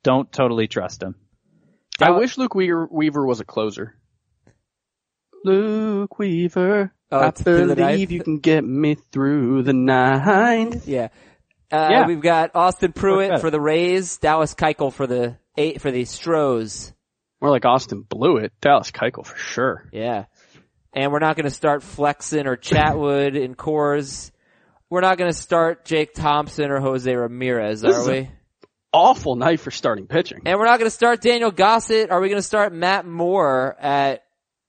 [0.02, 1.16] don't totally trust him.
[2.00, 3.96] I Uh, wish Luke Weaver, Weaver was a closer.
[5.44, 8.10] Luke Weaver, Oh, I through the believe ninth?
[8.12, 10.86] you can get me through the ninth.
[10.86, 11.08] Yeah.
[11.70, 12.06] Uh, Yeah.
[12.06, 16.92] we've got Austin Pruitt for the Rays, Dallas Keuchel for the eight, for the Stros.
[17.40, 19.88] More like Austin Blewett, Dallas Keuchel for sure.
[19.92, 20.26] Yeah.
[20.92, 24.30] And we're not gonna start Flexen or Chatwood in Coors.
[24.90, 28.30] We're not gonna start Jake Thompson or Jose Ramirez, This are we?
[28.92, 30.42] Awful night for starting pitching.
[30.46, 32.10] And we're not gonna start Daniel Gossett.
[32.10, 34.24] Are we gonna start Matt Moore at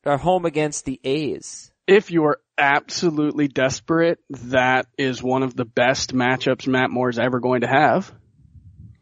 [0.05, 1.71] our home against the A's?
[1.87, 7.39] If you are absolutely desperate, that is one of the best matchups Matt Moore's ever
[7.39, 8.11] going to have.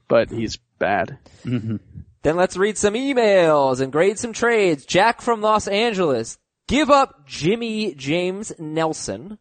[0.08, 1.18] But he's bad.
[1.44, 1.78] Mm-hmm.
[2.22, 4.86] Then let's read some emails and grade some trades.
[4.86, 6.38] Jack from Los Angeles.
[6.68, 9.38] Give up Jimmy James Nelson.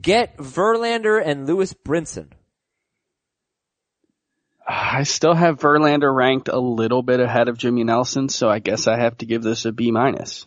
[0.00, 2.28] Get Verlander and Lewis Brinson.
[4.66, 8.86] I still have Verlander ranked a little bit ahead of Jimmy Nelson, so I guess
[8.86, 10.46] I have to give this a B minus.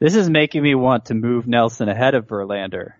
[0.00, 2.94] This is making me want to move Nelson ahead of Verlander.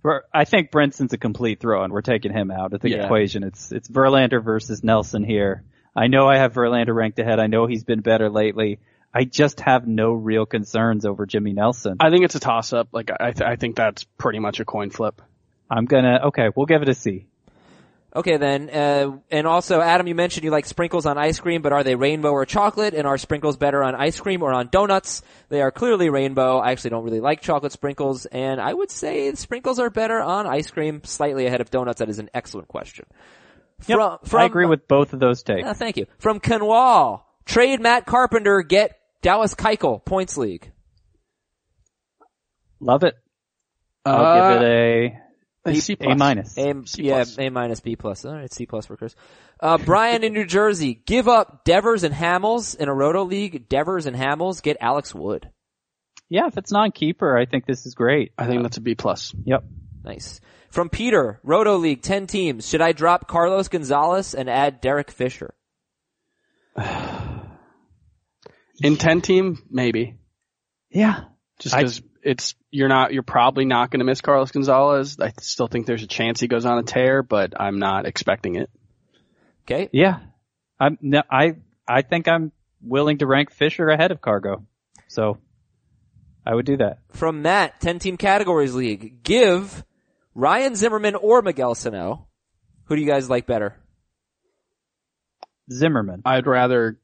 [0.00, 3.04] For, I think Brinson's a complete throw and we're taking him out of the Yeah.
[3.04, 3.42] equation.
[3.42, 5.64] It's, it's Verlander versus Nelson here.
[5.94, 7.40] I know I have Verlander ranked ahead.
[7.40, 8.78] I know he's been better lately.
[9.18, 11.96] I just have no real concerns over Jimmy Nelson.
[11.98, 12.90] I think it's a toss up.
[12.92, 15.20] Like I, th- I think that's pretty much a coin flip.
[15.68, 17.26] I'm gonna, okay, we'll give it a C.
[18.14, 21.72] Okay then, uh, and also Adam, you mentioned you like sprinkles on ice cream, but
[21.72, 22.94] are they rainbow or chocolate?
[22.94, 25.22] And are sprinkles better on ice cream or on donuts?
[25.48, 26.58] They are clearly rainbow.
[26.58, 30.46] I actually don't really like chocolate sprinkles, and I would say sprinkles are better on
[30.46, 31.98] ice cream, slightly ahead of donuts.
[31.98, 33.06] That is an excellent question.
[33.88, 35.66] Yep, From, from, I agree with both of those takes.
[35.66, 36.06] Uh, thank you.
[36.18, 40.70] From Kenwall, trade Matt Carpenter, get Dallas Keuchel, points league.
[42.80, 43.14] Love it.
[44.04, 45.18] I'll Uh, give it a
[45.70, 46.18] a B- C A plus.
[46.18, 46.56] minus.
[46.58, 47.38] A, C yeah, plus.
[47.38, 48.24] A minus, B plus.
[48.24, 49.14] All right, C plus for Chris.
[49.60, 53.68] Uh, Brian in New Jersey, give up Devers and Hamels in a roto league.
[53.68, 55.50] Devers and Hamels, get Alex Wood.
[56.30, 58.32] Yeah, if it's non-keeper, I think this is great.
[58.38, 59.34] I think that's a B plus.
[59.44, 59.64] Yep.
[60.04, 60.40] Nice.
[60.70, 62.68] From Peter, roto league, 10 teams.
[62.68, 65.54] Should I drop Carlos Gonzalez and add Derek Fisher?
[68.82, 70.16] In ten team, maybe.
[70.90, 71.24] Yeah.
[71.58, 75.18] Just because it's you're not you're probably not going to miss Carlos Gonzalez.
[75.20, 78.56] I still think there's a chance he goes on a tear, but I'm not expecting
[78.56, 78.70] it.
[79.64, 79.88] Okay.
[79.92, 80.20] Yeah.
[80.80, 81.56] I'm, no, I,
[81.86, 84.64] I think I'm willing to rank Fisher ahead of Cargo.
[85.08, 85.38] So,
[86.46, 87.00] I would do that.
[87.12, 89.22] From that 10 team categories league.
[89.22, 89.84] Give
[90.34, 92.28] Ryan Zimmerman or Miguel Sano.
[92.84, 93.76] Who do you guys like better?
[95.70, 96.22] Zimmerman.
[96.24, 96.98] I'd rather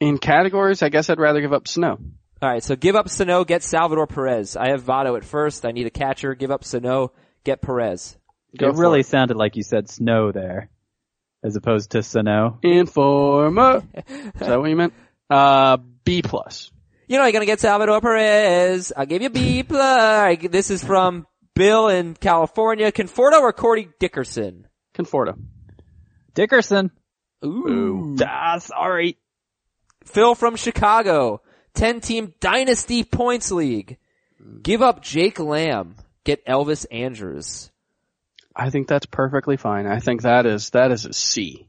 [0.00, 0.82] in categories.
[0.82, 1.98] I guess I'd rather give up Snow.
[2.42, 4.56] Alright, so give up Sano, get Salvador Perez.
[4.56, 5.64] I have Votto at first.
[5.64, 6.34] I need a catcher.
[6.34, 7.12] Give up Sano,
[7.44, 8.16] get Perez.
[8.58, 9.06] Go it really it.
[9.06, 10.68] sounded like you said snow there,
[11.42, 12.58] as opposed to Sano.
[12.62, 13.84] Informa.
[14.08, 14.92] Is that what you meant?
[15.30, 16.70] Uh, B plus.
[17.08, 18.92] You know, you're gonna get Salvador Perez.
[18.94, 20.38] I'll give you B plus.
[20.50, 22.92] This is from Bill in California.
[22.92, 24.66] Conforto or Corey Dickerson?
[24.94, 25.38] Conforto.
[26.34, 26.90] Dickerson.
[27.46, 28.16] Ooh.
[28.20, 29.18] Ah, sorry.
[30.04, 31.42] Phil from Chicago.
[31.74, 33.98] 10 team dynasty points league.
[34.62, 35.96] Give up Jake Lamb.
[36.24, 37.70] Get Elvis Andrus.
[38.54, 39.86] I think that's perfectly fine.
[39.86, 41.68] I think that is that is a C.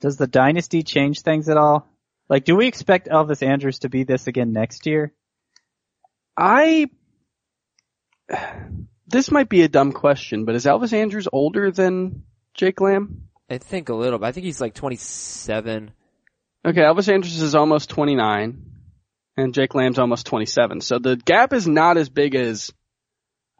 [0.00, 1.88] Does the dynasty change things at all?
[2.28, 5.12] Like, do we expect Elvis Andrus to be this again next year?
[6.36, 6.90] I
[9.06, 12.24] this might be a dumb question, but is Elvis Andrews older than
[12.54, 13.28] Jake Lamb?
[13.50, 15.90] I think a little, but I think he's like 27.
[16.64, 18.62] Okay, Elvis Andrus is almost 29,
[19.36, 20.80] and Jake Lamb's almost 27.
[20.80, 22.70] So the gap is not as big as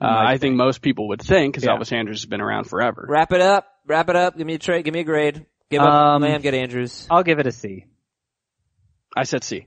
[0.00, 1.76] uh, I think most people would think, because Yeah.
[1.76, 3.06] Elvis Andrus has been around forever.
[3.08, 3.66] Wrap it up.
[3.86, 4.36] Wrap it up.
[4.36, 4.84] Give me a trade.
[4.84, 5.46] Give me a grade.
[5.70, 6.40] Give up Um, Lamb.
[6.40, 7.06] Get Andrus.
[7.10, 7.86] I'll give it a C.
[9.16, 9.66] I said C.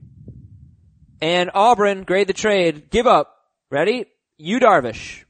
[1.20, 2.90] And Auburn, grade the trade.
[2.90, 3.32] Give up.
[3.70, 4.06] Ready?
[4.38, 5.24] Yu Darvish,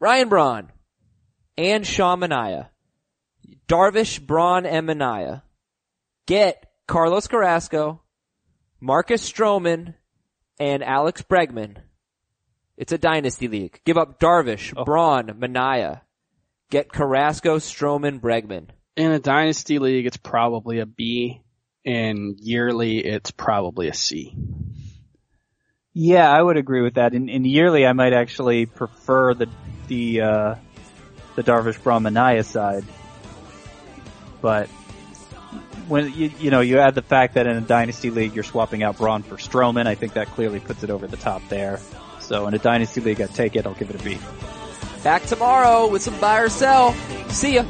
[0.00, 0.72] Ryan Braun,
[1.58, 2.68] and Sean Manaea.
[3.68, 5.42] Darvish, Braun, and Manaea.
[6.26, 8.02] Get Carlos Carrasco,
[8.80, 9.94] Marcus Stroman,
[10.58, 11.76] and Alex Bregman.
[12.76, 13.80] It's a dynasty league.
[13.84, 16.02] Give up Darvish, Braun, Manaea.
[16.70, 18.68] Get Carrasco, Stroman, Bregman.
[18.96, 21.42] In a dynasty league, it's probably a B.
[21.84, 24.36] In yearly, it's probably a C.
[25.94, 27.14] Yeah, I would agree with that.
[27.14, 29.48] In, in yearly, I might actually prefer the
[29.86, 30.54] the uh,
[31.36, 32.84] the Darvish Braun Manaea side,
[34.46, 34.68] but
[35.88, 38.84] when you you know you add the fact that in a dynasty league you're swapping
[38.84, 41.80] out Braun for Stroman, I think that clearly puts it over the top there.
[42.20, 43.66] So in a dynasty league, I take it.
[43.66, 44.18] I'll give it a B.
[45.02, 46.92] Back tomorrow with some buy or sell.
[47.28, 47.64] See ya.